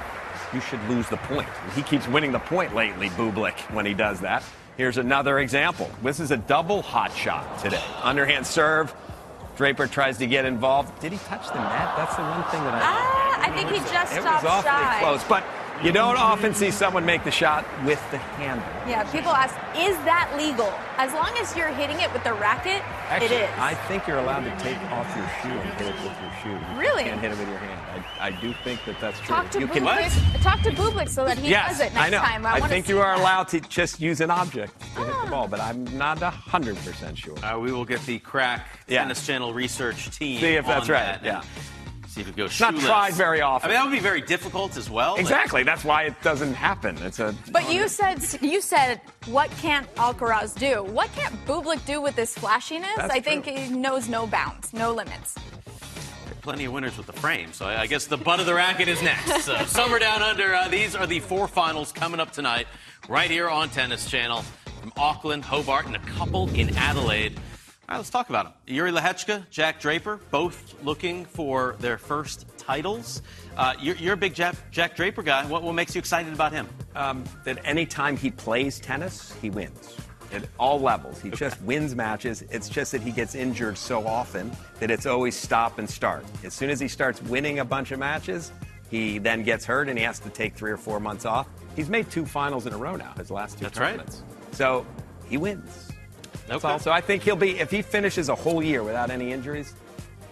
you 0.53 0.61
should 0.61 0.83
lose 0.89 1.07
the 1.09 1.17
point. 1.17 1.47
He 1.75 1.81
keeps 1.83 2.07
winning 2.07 2.31
the 2.31 2.39
point 2.39 2.73
lately, 2.75 3.09
Bublik, 3.09 3.57
when 3.73 3.85
he 3.85 3.93
does 3.93 4.19
that. 4.21 4.43
Here's 4.77 4.97
another 4.97 5.39
example. 5.39 5.89
This 6.03 6.19
is 6.19 6.31
a 6.31 6.37
double 6.37 6.81
hot 6.81 7.11
shot 7.13 7.59
today. 7.59 7.81
Underhand 8.03 8.45
serve. 8.45 8.93
Draper 9.57 9.87
tries 9.87 10.19
to 10.19 10.27
get 10.27 10.45
involved. 10.45 10.99
Did 11.01 11.13
he 11.13 11.17
touch 11.17 11.47
the 11.47 11.55
net? 11.55 11.95
That's 11.97 12.15
the 12.15 12.21
one 12.21 12.43
thing 12.51 12.63
that 12.63 12.75
I. 12.75 12.79
Ah, 12.83 13.41
I 13.41 13.51
think 13.57 13.69
he 13.71 13.77
just 13.91 14.13
it 14.13 14.23
was 14.23 14.39
stopped 14.39 14.45
awfully 14.45 14.71
shy. 14.71 14.99
close, 14.99 15.23
but 15.23 15.43
you 15.83 15.91
don't 15.91 16.17
often 16.17 16.53
see 16.53 16.71
someone 16.71 17.05
make 17.05 17.23
the 17.23 17.31
shot 17.31 17.63
with 17.85 18.01
the 18.11 18.17
handle. 18.17 18.65
Yeah, 18.87 19.03
people 19.11 19.31
ask, 19.31 19.53
is 19.77 19.95
that 20.05 20.33
legal? 20.37 20.73
As 20.97 21.13
long 21.13 21.31
as 21.37 21.55
you're 21.55 21.67
hitting 21.69 21.99
it 21.99 22.11
with 22.13 22.23
the 22.23 22.33
racket, 22.33 22.81
Actually, 23.09 23.27
it 23.37 23.43
is. 23.43 23.49
I 23.59 23.73
think 23.87 24.07
you're 24.07 24.17
allowed 24.17 24.43
to 24.45 24.51
take 24.63 24.77
off 24.91 25.07
your 25.15 25.27
shoe 25.41 25.57
and 25.59 25.69
hit 25.73 25.87
it 25.87 25.95
with 26.03 26.17
your 26.21 26.31
shoe. 26.41 26.49
You 26.73 26.79
Really? 26.79 27.03
can't 27.03 27.21
hit 27.21 27.31
it 27.31 27.37
with 27.37 27.47
your 27.47 27.59
hand. 27.59 28.03
I, 28.19 28.27
I 28.27 28.31
do 28.41 28.53
think 28.63 28.83
that 28.85 28.99
that's 28.99 29.17
true. 29.19 29.27
Talk 29.35 29.51
to 29.51 29.59
you 29.59 29.67
can. 29.67 29.83
Bublik. 29.85 30.41
Talk 30.41 30.61
to 30.63 30.71
Bublik 30.71 31.09
so 31.09 31.25
that 31.25 31.37
he 31.37 31.49
yes, 31.51 31.69
does 31.77 31.79
it 31.81 31.93
next 31.93 32.05
I 32.07 32.09
know. 32.09 32.19
time. 32.19 32.45
I, 32.45 32.49
I 32.55 32.59
wanna 32.59 32.67
think 32.69 32.89
you 32.89 32.99
are 32.99 33.15
that. 33.15 33.21
allowed 33.21 33.47
to 33.49 33.59
just 33.61 33.99
use 34.01 34.19
an 34.21 34.31
object 34.31 34.79
to 34.79 34.85
hit 35.05 35.13
Ah. 35.13 35.25
the 35.25 35.29
ball, 35.31 35.47
but 35.47 35.59
I'm 35.59 35.83
not 35.97 36.17
hundred 36.19 36.75
percent 36.77 37.17
sure. 37.17 37.37
Uh, 37.45 37.59
we 37.59 37.71
will 37.71 37.85
get 37.85 38.01
the 38.07 38.17
crack 38.19 38.67
Yeah. 38.87 39.01
tennis 39.03 39.25
channel 39.25 39.53
research 39.53 40.09
team. 40.17 40.39
See 40.41 40.55
if 40.55 40.65
that's 40.65 40.89
on 40.89 40.93
right, 40.95 41.03
that 41.05 41.17
and 41.17 41.25
yeah. 41.25 41.41
See 42.17 42.21
if 42.21 42.29
it 42.29 42.35
goes. 42.35 42.59
not 42.59 42.71
shoeless. 42.71 42.85
tried 42.87 43.13
very 43.13 43.41
often. 43.41 43.69
I 43.69 43.73
mean, 43.73 43.79
that 43.79 43.85
would 43.85 43.95
be 43.95 43.99
very 44.01 44.21
difficult 44.21 44.75
as 44.75 44.89
well. 44.89 45.11
Like, 45.11 45.21
Exactly. 45.21 45.61
That's 45.61 45.83
why 45.85 46.03
it 46.05 46.15
doesn't 46.23 46.55
happen. 46.55 46.97
It's 47.03 47.19
a. 47.19 47.35
But 47.51 47.71
you 47.71 47.87
said 47.87 48.17
you 48.41 48.59
said 48.59 49.01
what 49.27 49.51
can't 49.61 49.87
Alcaraz 49.95 50.57
do? 50.57 50.83
What 50.83 51.11
can't 51.13 51.35
Bublik 51.45 51.85
do 51.85 52.01
with 52.01 52.15
this 52.15 52.35
flashiness? 52.35 52.89
That's 52.95 53.13
I 53.13 53.19
think 53.19 53.45
he 53.45 53.69
knows 53.69 54.09
no 54.09 54.25
bounds, 54.25 54.73
no 54.73 54.93
limits. 54.95 55.35
plenty 56.41 56.65
of 56.65 56.71
winners 56.73 56.97
with 56.97 57.05
the 57.05 57.13
frame. 57.13 57.53
So 57.53 57.67
I 57.67 57.81
I 57.81 57.87
guess 57.87 58.07
the 58.07 58.17
butt 58.17 58.39
of 58.39 58.47
the 58.47 58.55
racket 58.55 58.87
is 58.87 58.99
next. 59.03 59.43
So 59.43 59.55
Summer 59.67 59.99
Down 59.99 60.23
Under. 60.23 60.55
Uh, 60.55 60.67
these 60.69 60.95
are 60.95 61.05
the 61.05 61.19
four 61.19 61.47
finals 61.47 61.91
coming 61.91 62.19
up 62.19 62.31
tonight, 62.31 62.65
right 63.07 63.29
here 63.29 63.47
on 63.47 63.69
Tennis 63.69 64.09
Channel, 64.09 64.41
from 64.81 64.91
Auckland, 64.97 65.45
Hobart, 65.45 65.85
and 65.85 65.95
a 65.95 65.99
couple 65.99 66.49
in 66.55 66.75
Adelaide. 66.77 67.39
All 67.89 67.93
right, 67.93 67.97
let's 67.99 68.09
talk 68.09 68.27
about 68.29 68.45
them. 68.45 68.53
Yuri 68.75 68.91
Lehechka, 68.91 69.49
Jack 69.49 69.79
Draper, 69.79 70.19
both 70.29 70.75
looking 70.83 71.23
for 71.23 71.77
their 71.79 71.97
first 71.97 72.45
titles. 72.57 73.21
Uh, 73.55 73.75
you're, 73.79 73.95
you're 73.95 74.13
a 74.15 74.17
big 74.17 74.33
Jack, 74.35 74.55
Jack 74.71 74.97
Draper 74.97 75.23
guy. 75.23 75.45
What, 75.45 75.63
what 75.63 75.73
makes 75.73 75.95
you 75.95 75.99
excited 75.99 76.33
about 76.33 76.51
him? 76.51 76.67
um, 76.97 77.23
that 77.45 77.59
anytime 77.63 78.17
he 78.17 78.31
plays 78.31 78.79
tennis, 78.79 79.33
he 79.41 79.49
wins 79.49 79.95
at 80.33 80.43
all 80.59 80.81
levels. 80.81 81.21
He 81.21 81.29
just 81.29 81.61
wins 81.61 81.95
matches. 81.95 82.43
It's 82.49 82.67
just 82.67 82.91
that 82.91 83.01
he 83.01 83.11
gets 83.11 83.35
injured 83.35 83.77
so 83.77 84.05
often 84.05 84.51
that 84.81 84.91
it's 84.91 85.05
always 85.05 85.35
stop 85.37 85.79
and 85.79 85.89
start. 85.89 86.25
As 86.43 86.53
soon 86.53 86.69
as 86.69 86.81
he 86.81 86.89
starts 86.89 87.21
winning 87.23 87.59
a 87.59 87.65
bunch 87.65 87.91
of 87.91 87.99
matches, 87.99 88.51
he 88.89 89.19
then 89.19 89.43
gets 89.43 89.63
hurt 89.63 89.87
and 89.87 89.97
he 89.97 90.03
has 90.03 90.19
to 90.19 90.29
take 90.29 90.55
three 90.55 90.71
or 90.71 90.77
four 90.77 90.99
months 90.99 91.23
off. 91.25 91.47
He's 91.75 91.87
made 91.87 92.09
two 92.09 92.25
finals 92.25 92.65
in 92.65 92.73
a 92.73 92.77
row 92.77 92.97
now, 92.97 93.13
his 93.15 93.31
last 93.31 93.57
two 93.59 93.63
That's 93.63 93.79
right. 93.79 93.91
tournaments. 93.91 94.23
So 94.51 94.85
he 95.29 95.37
wins. 95.37 95.86
That's 96.47 96.63
Okay. 96.63 96.73
all. 96.73 96.79
So 96.79 96.91
I 96.91 97.01
think 97.01 97.23
he'll 97.23 97.35
be, 97.35 97.59
if 97.59 97.69
he 97.69 97.81
finishes 97.81 98.29
a 98.29 98.35
whole 98.35 98.63
year 98.63 98.83
without 98.83 99.09
any 99.09 99.31
injuries, 99.31 99.73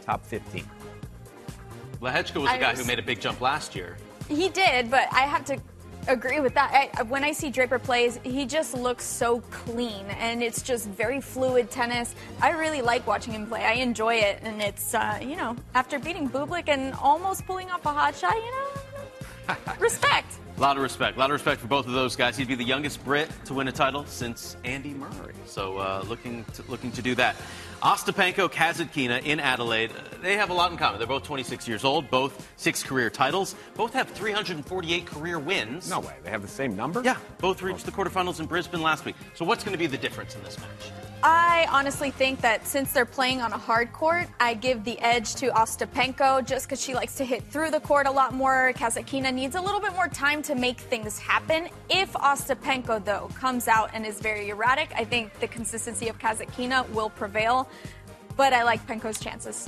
top 0.05 0.25
15. 0.25 0.63
Lehechka 2.01 2.41
was 2.41 2.49
I 2.49 2.55
a 2.55 2.59
guy 2.59 2.71
was- 2.71 2.79
who 2.79 2.85
made 2.85 2.99
a 2.99 3.03
big 3.03 3.19
jump 3.19 3.41
last 3.41 3.75
year. 3.75 3.97
He 4.27 4.49
did, 4.49 4.89
but 4.89 5.07
I 5.11 5.21
have 5.21 5.45
to 5.45 5.57
agree 6.07 6.39
with 6.39 6.53
that. 6.55 6.89
I, 6.97 7.03
when 7.03 7.23
I 7.23 7.31
see 7.31 7.49
Draper 7.49 7.79
plays, 7.79 8.19
he 8.23 8.45
just 8.45 8.73
looks 8.75 9.03
so 9.05 9.41
clean, 9.51 10.05
and 10.19 10.41
it's 10.43 10.61
just 10.61 10.87
very 10.87 11.19
fluid 11.21 11.69
tennis. 11.71 12.15
I 12.41 12.51
really 12.51 12.81
like 12.81 13.05
watching 13.07 13.33
him 13.33 13.45
play. 13.47 13.63
I 13.65 13.73
enjoy 13.73 14.15
it, 14.15 14.39
and 14.43 14.61
it's 14.61 14.93
uh, 14.93 15.19
you 15.21 15.35
know 15.35 15.55
after 15.75 15.99
beating 15.99 16.29
Bublik 16.29 16.69
and 16.69 16.93
almost 16.95 17.45
pulling 17.45 17.69
off 17.71 17.85
a 17.85 17.89
hot 17.93 18.15
shot, 18.15 18.35
you 18.35 18.51
know, 18.51 19.55
respect. 19.79 20.31
A 20.57 20.61
lot 20.61 20.77
of 20.77 20.83
respect. 20.83 21.17
A 21.17 21.19
lot 21.19 21.29
of 21.29 21.33
respect 21.33 21.59
for 21.59 21.67
both 21.67 21.85
of 21.85 21.91
those 21.91 22.15
guys. 22.15 22.37
He'd 22.37 22.47
be 22.47 22.55
the 22.55 22.63
youngest 22.63 23.03
Brit 23.03 23.29
to 23.45 23.53
win 23.53 23.67
a 23.67 23.73
title 23.73 24.05
since 24.05 24.55
Andy 24.63 24.93
Murray. 24.93 25.33
So 25.47 25.77
uh, 25.79 26.05
looking 26.07 26.45
to, 26.53 26.63
looking 26.69 26.93
to 26.93 27.01
do 27.01 27.13
that. 27.15 27.35
Ostapenko, 27.81 28.49
Kasatkina 28.49 29.21
in 29.25 29.41
Adelaide. 29.41 29.91
uh, 29.91 30.17
They 30.21 30.37
have 30.37 30.49
a 30.49 30.53
lot 30.53 30.71
in 30.71 30.77
common. 30.77 30.97
They're 30.99 31.07
both 31.07 31.23
26 31.23 31.67
years 31.67 31.83
old. 31.83 32.09
Both 32.09 32.47
six 32.55 32.83
career 32.83 33.09
titles. 33.09 33.53
Both 33.75 33.91
have 33.93 34.09
348 34.11 35.05
career 35.05 35.39
wins. 35.39 35.89
No 35.89 35.99
way. 35.99 36.15
They 36.23 36.29
have 36.29 36.41
the 36.41 36.47
same 36.47 36.73
number? 36.75 37.01
Yeah, 37.03 37.17
both 37.39 37.61
reached 37.61 37.85
the 37.85 37.91
quarterfinals 37.91 38.39
in 38.39 38.45
Brisbane 38.45 38.81
last 38.81 39.03
week. 39.03 39.15
So 39.33 39.43
what's 39.43 39.63
going 39.63 39.73
to 39.73 39.77
be 39.77 39.87
the 39.87 39.97
difference 39.97 40.35
in 40.35 40.43
this 40.43 40.57
match? 40.57 40.91
I 41.27 41.65
honestly 41.71 42.11
think 42.11 42.41
that 42.41 42.67
since 42.67 42.93
they're 42.93 43.03
playing 43.03 43.41
on 43.41 43.51
a 43.51 43.57
hard 43.57 43.91
court, 43.91 44.27
I 44.39 44.53
give 44.53 44.83
the 44.83 44.99
edge 44.99 45.33
to 45.37 45.47
Ostapenko 45.47 46.45
just 46.45 46.67
because 46.67 46.79
she 46.79 46.93
likes 46.93 47.15
to 47.15 47.25
hit 47.25 47.43
through 47.45 47.71
the 47.71 47.79
court 47.79 48.05
a 48.05 48.11
lot 48.11 48.35
more. 48.35 48.73
Kasatkina 48.75 49.33
needs 49.33 49.55
a 49.55 49.61
little 49.61 49.79
bit 49.79 49.91
more 49.93 50.07
time 50.07 50.43
to 50.43 50.53
make 50.53 50.79
things 50.79 51.17
happen. 51.17 51.67
If 51.89 52.13
Ostapenko, 52.13 53.03
though, 53.03 53.31
comes 53.33 53.67
out 53.67 53.89
and 53.95 54.05
is 54.05 54.19
very 54.21 54.49
erratic, 54.49 54.91
I 54.95 55.03
think 55.03 55.39
the 55.39 55.47
consistency 55.47 56.09
of 56.09 56.19
Kasatkina 56.19 56.87
will 56.91 57.09
prevail. 57.09 57.67
But 58.37 58.53
I 58.53 58.61
like 58.61 58.85
Penko's 58.85 59.19
chances. 59.19 59.67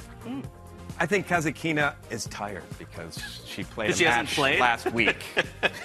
I 1.00 1.08
think 1.08 1.28
Kasatkina 1.28 1.96
is 2.12 2.26
tired 2.26 2.66
because 2.78 3.42
she 3.48 3.64
played 3.64 3.90
a 3.90 3.96
She 3.96 4.04
hasn't 4.04 4.28
match 4.28 4.36
played? 4.36 4.60
last 4.60 4.92
week. 4.94 5.24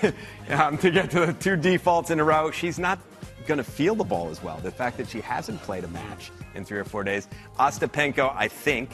um, 0.51 0.77
to 0.77 0.91
get 0.91 1.11
to 1.13 1.25
the 1.25 1.33
two 1.33 1.57
defaults 1.57 2.11
in 2.11 2.21
a 2.21 2.25
row, 2.25 2.51
she's 2.51 2.79
not 2.79 2.99
going 3.47 3.59
to 3.59 3.65
feel 3.65 3.95
the 3.95 4.05
ball 4.05 4.29
as 4.29 4.43
well. 4.43 4.59
The 4.59 4.71
fact 4.71 4.97
that 4.99 5.09
she 5.09 5.21
hasn't 5.21 5.61
played 5.63 5.85
a 5.85 5.89
match 5.89 6.31
in 6.55 6.65
three 6.65 6.79
or 6.79 6.85
four 6.85 7.05
days. 7.05 7.29
Ostapenko, 7.59 8.33
I 8.35 8.49
think. 8.49 8.91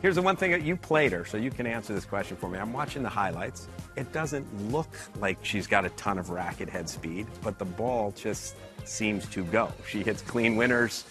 Here's 0.00 0.14
the 0.14 0.22
one 0.22 0.36
thing 0.36 0.52
that 0.52 0.62
you 0.62 0.76
played 0.76 1.10
her, 1.12 1.24
so 1.24 1.36
you 1.36 1.50
can 1.50 1.66
answer 1.66 1.92
this 1.92 2.04
question 2.04 2.36
for 2.36 2.48
me. 2.48 2.58
I'm 2.58 2.72
watching 2.72 3.02
the 3.02 3.08
highlights. 3.08 3.66
It 3.96 4.12
doesn't 4.12 4.70
look 4.70 4.88
like 5.18 5.38
she's 5.42 5.66
got 5.66 5.84
a 5.84 5.90
ton 5.90 6.18
of 6.18 6.30
racket 6.30 6.68
head 6.68 6.88
speed, 6.88 7.26
but 7.42 7.58
the 7.58 7.64
ball 7.64 8.12
just 8.12 8.54
seems 8.84 9.26
to 9.30 9.42
go. 9.44 9.72
She 9.88 10.04
hits 10.04 10.22
clean 10.22 10.54
winners 10.54 11.04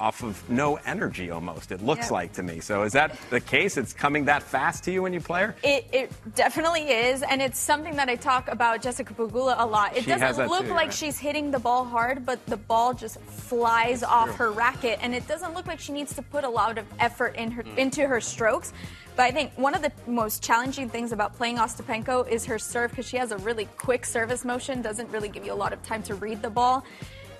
off 0.00 0.22
of 0.22 0.48
no 0.48 0.76
energy 0.86 1.30
almost, 1.30 1.72
it 1.72 1.82
looks 1.82 2.10
like 2.10 2.32
to 2.32 2.42
me. 2.42 2.60
So 2.60 2.84
is 2.84 2.92
that 2.92 3.18
the 3.30 3.40
case? 3.40 3.76
It's 3.76 3.92
coming 3.92 4.26
that 4.26 4.44
fast 4.44 4.84
to 4.84 4.92
you 4.92 5.02
when 5.02 5.12
you 5.12 5.20
play 5.20 5.42
her? 5.42 5.56
It, 5.64 5.86
it 5.92 6.34
definitely 6.36 6.88
is, 6.88 7.22
and 7.22 7.42
it's 7.42 7.58
something 7.58 7.96
that 7.96 8.08
I 8.08 8.14
talk 8.14 8.48
about 8.48 8.80
Jessica 8.80 9.12
Pegula 9.12 9.56
a 9.58 9.66
lot. 9.66 9.96
It 9.96 10.04
She 10.04 10.10
doesn't 10.10 10.48
look 10.48 10.66
too, 10.66 10.70
like 10.70 10.86
right? 10.86 10.94
she's 10.94 11.18
hitting 11.18 11.50
the 11.50 11.58
ball 11.58 11.84
hard, 11.84 12.24
but 12.24 12.44
the 12.46 12.56
ball 12.56 12.94
just 12.94 13.18
flies 13.20 14.04
off 14.04 14.34
her 14.36 14.52
racket, 14.52 15.00
and 15.02 15.14
it 15.14 15.26
doesn't 15.26 15.54
look 15.54 15.66
like 15.66 15.80
she 15.80 15.92
needs 15.92 16.14
to 16.14 16.22
put 16.22 16.44
a 16.44 16.48
lot 16.48 16.78
of 16.78 16.86
effort 17.00 17.34
in 17.34 17.50
her, 17.50 17.64
into 17.76 18.06
her 18.06 18.20
strokes. 18.20 18.72
But 19.16 19.24
I 19.24 19.32
think 19.32 19.50
one 19.56 19.74
of 19.74 19.82
the 19.82 19.90
most 20.06 20.44
challenging 20.44 20.88
things 20.88 21.10
about 21.10 21.34
playing 21.34 21.56
Ostapenko 21.56 22.28
is 22.28 22.44
her 22.44 22.56
serve 22.56 22.90
because 22.90 23.08
she 23.08 23.16
has 23.16 23.32
a 23.32 23.38
really 23.38 23.64
quick 23.76 24.06
service 24.06 24.44
motion, 24.44 24.80
doesn't 24.80 25.10
really 25.10 25.28
give 25.28 25.44
you 25.44 25.52
a 25.52 25.54
lot 25.54 25.72
of 25.72 25.82
time 25.82 26.04
to 26.04 26.14
read 26.14 26.40
the 26.40 26.50
ball. 26.50 26.84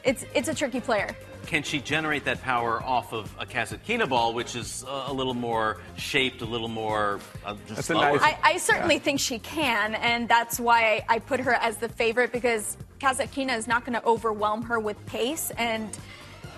It's 0.05 0.25
it's 0.35 0.49
a 0.49 0.55
tricky 0.55 0.81
player. 0.81 1.15
Can 1.47 1.63
she 1.63 1.81
generate 1.81 2.25
that 2.27 2.43
power 2.43 2.83
off 2.83 3.15
of 3.15 3.35
a 3.39 3.47
Kasatkina 3.47 4.07
ball, 4.09 4.35
which 4.35 4.55
is 4.55 4.85
uh, 4.87 5.05
a 5.07 5.13
little 5.13 5.35
more 5.35 5.81
shaped, 5.97 6.43
a 6.43 6.45
little 6.45 6.69
more 6.69 7.21
uh, 7.45 7.55
just 7.67 7.77
That's 7.77 7.91
a 7.91 7.95
nice- 7.95 8.21
I, 8.21 8.39
I 8.43 8.57
certainly 8.59 8.99
think 8.99 9.19
she 9.19 9.39
can, 9.39 9.95
and 9.95 10.29
that's 10.29 10.61
why 10.61 11.05
I, 11.09 11.15
I 11.15 11.19
put 11.21 11.41
her 11.41 11.55
as 11.55 11.79
the 11.79 11.89
favorite 11.89 12.33
because 12.33 12.77
Kasatkina 13.01 13.57
is 13.57 13.67
not 13.67 13.87
going 13.87 13.99
to 13.99 14.05
overwhelm 14.05 14.63
her 14.65 14.79
with 14.79 15.05
pace, 15.07 15.51
and 15.57 15.97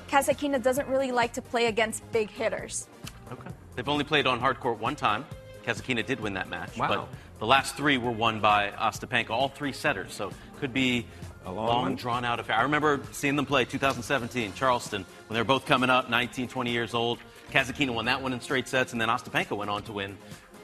Kasatkina 0.09 0.61
doesn't 0.61 0.89
really 0.89 1.13
like 1.13 1.35
to 1.35 1.43
play 1.43 1.67
against 1.67 2.11
big 2.11 2.29
hitters. 2.29 2.89
Okay. 3.31 3.51
They've 3.77 3.89
only 3.89 4.05
played 4.05 4.27
on 4.27 4.41
hard 4.41 4.59
court 4.59 4.81
one 4.81 4.97
time. 4.97 5.25
Kasatkina 5.65 6.05
did 6.05 6.19
win 6.19 6.35
that 6.35 6.49
match. 6.49 6.77
Wow. 6.77 6.89
But 6.89 7.09
the 7.39 7.47
last 7.47 7.77
three 7.77 7.97
were 7.97 8.11
won 8.11 8.41
by 8.41 8.71
Ostapenko, 8.71 9.31
all 9.31 9.49
three 9.49 9.73
setters. 9.73 10.13
So 10.13 10.33
could 10.59 10.73
be 10.73 11.07
A 11.47 11.51
long 11.53 11.67
long, 11.67 11.95
drawn 11.97 12.25
out 12.25 12.39
affair. 12.39 12.57
I 12.57 12.63
remember 12.63 13.01
seeing 13.13 13.35
them 13.37 13.47
play 13.47 13.65
2017, 13.65 14.53
Charleston, 14.55 15.05
when 15.27 15.35
they 15.35 15.41
were 15.41 15.45
both 15.45 15.65
coming 15.67 15.89
up, 15.91 16.11
19, 16.11 16.49
20 16.49 16.71
years 16.71 16.93
old. 16.95 17.19
Kasatkina 17.51 17.93
won 17.95 18.05
that 18.05 18.23
one 18.23 18.33
in 18.33 18.41
straight 18.41 18.69
sets, 18.69 18.93
and 18.93 19.01
then 19.01 19.09
Ostapenko 19.09 19.57
went 19.57 19.71
on 19.71 19.83
to 19.85 19.93
win 19.93 20.17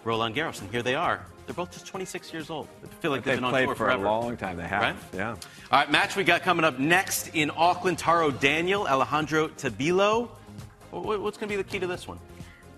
Roland 0.05 0.35
Garros. 0.37 0.61
And 0.61 0.71
here 0.71 0.83
they 0.83 0.95
are. 0.95 1.25
They're 1.47 1.55
both 1.55 1.73
just 1.73 1.87
26 1.87 2.33
years 2.33 2.51
old. 2.51 2.69
I 2.85 2.89
feel 3.01 3.11
like 3.11 3.23
they've 3.25 3.33
They've 3.33 3.37
been 3.39 3.45
on 3.45 3.51
played 3.53 3.65
tour 3.67 3.75
for 3.75 3.85
forever. 3.87 4.05
a 4.05 4.11
long 4.11 4.37
time. 4.37 4.57
They 4.59 4.67
have. 4.69 4.83
Right? 4.83 4.97
Yeah. 5.15 5.31
All 5.31 5.37
right, 5.73 5.91
match 5.91 6.15
we 6.17 6.25
got 6.25 6.43
coming 6.43 6.65
up 6.65 6.79
next 6.79 7.29
in 7.35 7.51
Auckland. 7.57 7.99
Taro 7.99 8.31
Daniel, 8.31 8.87
Alejandro 8.87 9.49
Tabilo. 9.49 10.29
Wh- 10.93 10.97
wh- 10.97 11.23
What's 11.23 11.39
going 11.39 11.49
to 11.49 11.57
be 11.57 11.57
the 11.57 11.65
key 11.65 11.79
to 11.79 11.87
this 11.87 12.07
one? 12.07 12.19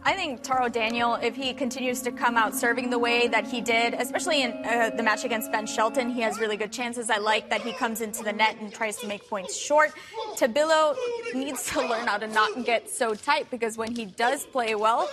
I 0.05 0.15
think 0.15 0.43
Taro 0.43 0.69
Daniel, 0.69 1.15
if 1.17 1.37
he 1.37 1.53
continues 1.53 2.01
to 2.03 2.13
come 2.13 2.37
out 2.37 2.55
serving 2.55 2.91
the 2.91 2.99
way 2.99 3.29
that 3.29 3.47
he 3.47 3.61
did, 3.61 3.95
especially 3.95 4.43
in 4.43 4.53
uh, 4.65 4.91
the 4.97 5.03
match 5.03 5.25
against 5.25 5.53
Ben 5.53 5.67
Shelton, 5.67 6.11
he 6.11 6.21
has 6.23 6.39
really 6.39 6.57
good 6.57 6.73
chances. 6.73 7.11
I 7.11 7.19
like 7.19 7.51
that 7.51 7.61
he 7.63 7.73
comes 7.73 8.01
into 8.01 8.23
the 8.23 8.33
net 8.33 8.57
and 8.61 8.73
tries 8.73 8.97
to 8.99 9.07
make 9.07 9.29
points 9.29 9.57
short. 9.57 9.93
Tabilo 10.37 10.97
needs 11.35 11.71
to 11.73 11.81
learn 11.81 12.07
how 12.07 12.17
to 12.17 12.27
not 12.27 12.65
get 12.65 12.89
so 12.89 13.15
tight 13.15 13.51
because 13.51 13.77
when 13.77 13.95
he 13.95 14.07
does 14.07 14.47
play 14.47 14.75
well, 14.75 15.09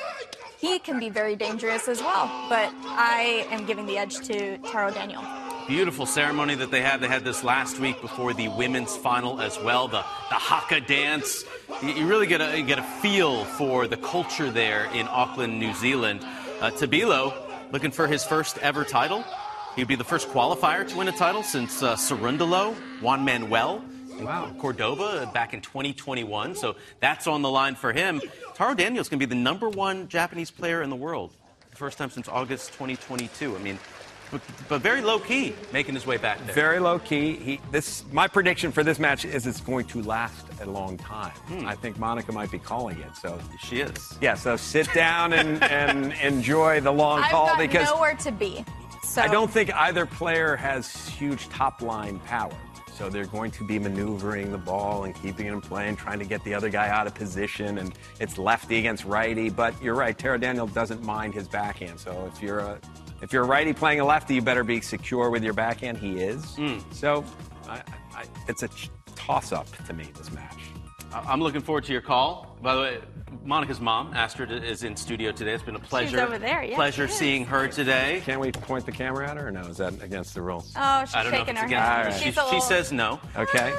he 0.58 0.80
can 0.80 1.00
be 1.00 1.10
very 1.10 1.36
dangerous 1.36 1.88
as 1.88 2.02
well. 2.02 2.28
But 2.48 2.72
I 2.84 3.48
am 3.52 3.66
giving 3.66 3.86
the 3.86 3.98
edge 3.98 4.20
to 4.28 4.58
Taro 4.60 4.92
Daniel. 4.92 5.24
Beautiful 5.68 6.06
ceremony 6.06 6.54
that 6.56 6.70
they 6.70 6.82
had. 6.82 7.02
They 7.02 7.08
had 7.08 7.24
this 7.24 7.44
last 7.44 7.80
week 7.80 8.00
before 8.00 8.36
the 8.36 8.50
women's 8.50 8.96
final 8.96 9.42
as 9.42 9.60
well. 9.60 9.88
The 9.88 10.04
the 10.30 10.36
haka 10.36 10.80
dance. 10.80 11.44
You, 11.82 12.06
really 12.06 12.28
get 12.28 12.40
a 12.40 12.62
get 12.62 12.78
a 12.78 12.84
feel 12.84 13.46
for 13.46 13.88
the 13.88 13.98
culture 13.98 14.52
there 14.52 14.86
in 14.94 15.08
Auckland, 15.08 15.60
New 15.60 15.74
Zealand. 15.74 16.22
Uh, 16.62 16.70
Tabilo 16.70 17.34
looking 17.72 17.90
for 17.90 18.06
his 18.06 18.24
first 18.24 18.60
ever 18.60 18.84
title. 18.84 19.24
He'd 19.76 19.88
be 19.88 19.96
the 19.96 20.04
first 20.04 20.30
qualifier 20.30 20.88
to 20.88 20.98
win 20.98 21.08
a 21.08 21.12
title 21.12 21.42
since 21.42 21.82
uh, 21.82 21.96
Cerundolo, 21.96 22.76
Juan 23.02 23.26
Manuel. 23.26 23.84
Wow. 24.20 24.54
Cordoba 24.60 25.30
back 25.34 25.54
in 25.54 25.62
2021. 25.62 26.56
So 26.56 26.76
that's 27.00 27.26
on 27.26 27.42
the 27.42 27.50
line 27.50 27.74
for 27.76 27.92
him. 27.92 28.22
Taro 28.54 28.76
Daniels 28.76 29.10
going 29.10 29.20
to 29.20 29.26
be 29.26 29.30
the 29.30 29.42
number 29.42 29.68
one 29.68 30.08
Japanese 30.10 30.52
player 30.52 30.84
in 30.84 30.90
the 30.90 30.96
world. 30.96 31.34
The 31.72 31.76
first 31.76 31.98
time 31.98 32.12
since 32.12 32.30
August 32.30 32.68
2022. 32.74 33.56
I 33.56 33.60
mean, 33.60 33.80
but, 34.32 34.42
but 34.68 34.82
very 34.82 35.02
low 35.02 35.20
key, 35.20 35.54
making 35.72 35.96
his 35.96 36.06
way 36.06 36.18
back 36.18 36.44
there. 36.46 36.56
Very 36.56 36.80
low 36.80 37.00
key. 37.00 37.36
He, 37.36 37.62
this, 37.72 38.04
my 38.12 38.28
prediction 38.28 38.72
for 38.72 38.84
this 38.84 39.00
match 39.00 39.26
is 39.26 39.48
it's 39.48 39.62
going 39.62 39.86
to 39.88 40.02
last 40.04 40.46
a 40.62 40.66
long 40.66 40.98
time. 40.98 41.32
Hmm. 41.48 41.68
I 41.68 41.76
think 41.76 41.98
Monica 42.00 42.32
might 42.32 42.52
be 42.52 42.60
calling 42.60 43.00
it. 43.00 43.16
So 43.16 43.40
she 43.60 43.82
is. 43.82 44.18
Yeah. 44.22 44.36
So 44.36 44.56
sit 44.56 44.92
down 44.94 45.34
and, 45.34 45.64
and 45.64 46.14
enjoy 46.14 46.82
the 46.82 46.92
long 46.92 47.20
I've 47.20 47.32
call 47.32 47.48
got 47.48 47.58
because 47.60 47.90
nowhere 47.90 48.16
to 48.16 48.32
be. 48.32 48.66
So 49.04 49.22
I 49.22 49.28
don't 49.28 49.50
think 49.50 49.74
either 49.74 50.06
player 50.06 50.56
has 50.56 51.08
huge 51.10 51.48
top 51.50 51.82
line 51.82 52.20
power. 52.20 52.52
So 52.94 53.10
they're 53.10 53.26
going 53.26 53.52
to 53.52 53.64
be 53.66 53.78
maneuvering 53.78 54.54
the 54.54 54.58
ball 54.58 55.04
and 55.04 55.14
keeping 55.14 55.48
it 55.48 55.52
in 55.52 55.60
play 55.60 55.90
and 55.90 55.98
trying 55.98 56.20
to 56.20 56.26
get 56.26 56.42
the 56.46 56.54
other 56.54 56.70
guy 56.70 56.88
out 56.88 57.08
of 57.08 57.14
position. 57.14 57.78
And 57.78 57.94
it's 58.22 58.38
lefty 58.38 58.80
against 58.80 59.04
righty. 59.04 59.50
But 59.50 59.82
you're 59.82 59.96
right, 59.96 60.18
Taro 60.18 60.38
Daniel 60.38 60.66
doesn't 60.66 61.04
mind 61.04 61.34
his 61.34 61.48
backhand. 61.48 62.00
So 62.00 62.30
if 62.34 62.42
you're 62.42 62.60
a 62.60 62.80
if 63.22 63.34
you're 63.34 63.44
a 63.44 63.48
righty 63.48 63.74
playing 63.74 64.00
a 64.00 64.06
lefty, 64.06 64.36
you 64.36 64.42
better 64.42 64.64
be 64.64 64.82
secure 64.82 65.30
with 65.30 65.44
your 65.44 65.54
backhand. 65.54 65.98
He 65.98 66.20
is. 66.20 66.44
Mm. 66.56 66.82
So 66.94 67.24
I, 67.68 67.82
I, 68.14 68.26
it's 68.48 68.64
a 68.64 68.70
toss 69.16 69.52
up 69.52 69.68
to 69.88 69.94
me 69.94 70.06
this 70.18 70.32
match. 70.32 70.58
I'm 71.14 71.42
looking 71.42 71.62
forward 71.62 71.86
to 71.86 71.94
your 71.94 72.02
call. 72.02 72.58
By 72.62 72.76
the 72.76 72.82
way, 72.82 73.00
Monica's 73.46 73.80
mom, 73.80 74.14
Astrid, 74.14 74.52
is 74.52 74.84
in 74.84 74.96
studio 74.98 75.32
today. 75.32 75.54
It's 75.54 75.64
been 75.64 75.76
a 75.76 75.80
pleasure. 75.80 76.10
She's 76.10 76.20
over 76.20 76.38
there. 76.38 76.64
Yeah, 76.64 76.76
pleasure 76.76 77.08
she 77.08 77.14
seeing 77.14 77.46
her 77.46 77.68
today. 77.70 78.22
Can 78.26 78.40
we 78.40 78.52
point 78.52 78.86
the 78.86 78.92
camera 78.92 79.30
at 79.30 79.38
her, 79.38 79.48
or 79.48 79.52
no? 79.52 79.62
Is 79.62 79.78
that 79.78 80.02
against 80.04 80.34
the 80.34 80.42
rules? 80.42 80.74
Oh, 80.76 81.06
she's 81.06 81.16
I 81.16 81.24
don't 81.24 81.32
know 81.32 81.38
if 81.40 81.48
shaking 81.48 81.52
it's 81.56 81.60
her 81.62 81.66
against. 81.68 81.88
head. 81.88 82.38
All 82.38 82.50
right. 82.50 82.52
She, 82.52 82.60
she 82.60 82.62
says 82.68 82.92
no. 82.92 83.20
Okay. 83.38 83.74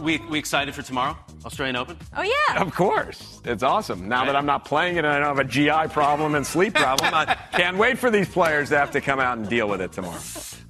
We 0.00 0.18
we 0.28 0.38
excited 0.38 0.74
for 0.74 0.82
tomorrow, 0.82 1.16
Australian 1.44 1.76
Open. 1.76 1.96
Oh 2.16 2.22
yeah. 2.22 2.60
Of 2.62 2.74
course. 2.74 3.40
It's 3.44 3.62
awesome. 3.62 4.08
Now 4.08 4.18
Right. 4.20 4.26
that 4.26 4.36
I'm 4.36 4.46
not 4.46 4.64
playing 4.64 4.96
it 4.96 5.04
and 5.04 5.08
I 5.08 5.18
don't 5.18 5.36
have 5.36 5.38
a 5.38 5.44
GI 5.44 5.92
problem 5.92 6.34
and 6.34 6.46
sleep 6.46 6.74
problem, 6.74 7.14
I 7.14 7.34
can't 7.52 7.76
wait 7.78 7.98
for 7.98 8.10
these 8.10 8.28
players 8.28 8.68
to 8.70 8.78
have 8.78 8.90
to 8.92 9.00
come 9.00 9.20
out 9.20 9.38
and 9.38 9.48
deal 9.48 9.68
with 9.68 9.80
it 9.80 9.92
tomorrow. 9.92 10.18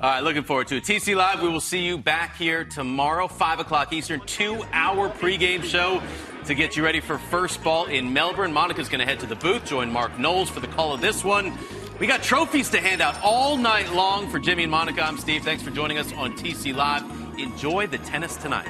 All 0.00 0.10
right, 0.10 0.22
looking 0.22 0.44
forward 0.44 0.68
to 0.68 0.76
it. 0.76 0.84
TC 0.84 1.16
Live, 1.16 1.42
we 1.42 1.48
will 1.48 1.60
see 1.60 1.80
you 1.80 1.98
back 1.98 2.36
here 2.36 2.64
tomorrow, 2.64 3.26
5 3.28 3.60
o'clock 3.60 3.92
Eastern, 3.92 4.20
two 4.26 4.62
hour 4.72 5.08
pregame 5.08 5.64
show 5.64 6.02
to 6.44 6.54
get 6.54 6.76
you 6.76 6.84
ready 6.84 7.00
for 7.00 7.18
first 7.18 7.64
ball 7.64 7.86
in 7.86 8.12
Melbourne. 8.12 8.52
Monica's 8.52 8.88
going 8.88 9.00
to 9.00 9.06
head 9.06 9.18
to 9.20 9.26
the 9.26 9.36
booth, 9.36 9.64
join 9.64 9.90
Mark 9.90 10.18
Knowles 10.18 10.50
for 10.50 10.60
the 10.60 10.68
call 10.68 10.92
of 10.92 11.00
this 11.00 11.24
one. 11.24 11.58
We 11.98 12.06
got 12.06 12.22
trophies 12.22 12.68
to 12.70 12.78
hand 12.80 13.00
out 13.00 13.18
all 13.22 13.56
night 13.56 13.90
long 13.92 14.28
for 14.28 14.38
Jimmy 14.38 14.64
and 14.64 14.70
Monica. 14.70 15.02
I'm 15.02 15.16
Steve. 15.18 15.42
Thanks 15.42 15.62
for 15.62 15.70
joining 15.70 15.96
us 15.98 16.12
on 16.12 16.36
TC 16.36 16.74
Live. 16.76 17.02
Enjoy 17.38 17.86
the 17.86 17.98
tennis 17.98 18.36
tonight. 18.36 18.68